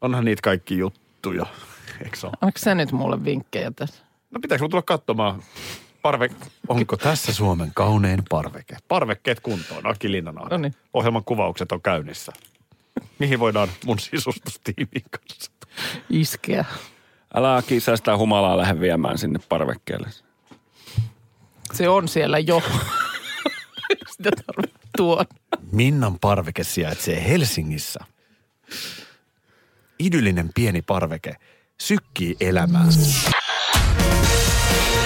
onhan 0.00 0.24
niitä 0.24 0.42
kaikki 0.42 0.78
juttuja, 0.78 1.46
eikö 2.04 2.16
se? 2.16 2.26
Onko 2.26 2.52
se 2.56 2.74
nyt 2.74 2.92
mulle 2.92 3.24
vinkkejä 3.24 3.70
tässä? 3.76 4.04
No 4.30 4.40
pitääkö 4.40 4.64
mun 4.64 4.70
tulla 4.70 4.82
katsomaan 4.82 5.42
parve... 6.02 6.30
Onko 6.68 6.96
tässä 6.96 7.34
Suomen 7.34 7.70
kaunein 7.74 8.22
parveke? 8.28 8.76
Parvekkeet 8.88 9.40
kuntoon, 9.40 9.86
Aki 9.86 10.12
Linnanahde. 10.12 10.48
No 10.50 10.58
niin. 10.58 10.74
Ohjelman 10.94 11.24
kuvaukset 11.24 11.72
on 11.72 11.82
käynnissä. 11.82 12.32
Mihin 13.18 13.38
voidaan 13.38 13.68
mun 13.84 13.98
sisustustiimin 13.98 15.02
kanssa? 15.10 15.52
Iskeä. 16.10 16.64
älä 17.34 17.56
Aki, 17.56 17.80
sä 17.80 17.96
sitä 17.96 18.16
humalaa 18.16 18.56
lähde 18.56 18.80
viemään 18.80 19.18
sinne 19.18 19.40
parvekkeelle. 19.48 20.08
Se 21.72 21.88
on 21.88 22.08
siellä 22.08 22.38
jo. 22.38 22.62
Sitä 24.10 24.30
tarvitsee 24.46 24.82
tuoda. 24.96 25.24
Minnan 25.72 26.18
parveke 26.18 26.64
sijaitsee 26.64 27.28
Helsingissä. 27.28 28.00
Idyllinen 29.98 30.50
pieni 30.54 30.82
parveke 30.82 31.36
sykkii 31.80 32.36
elämää. 32.40 32.86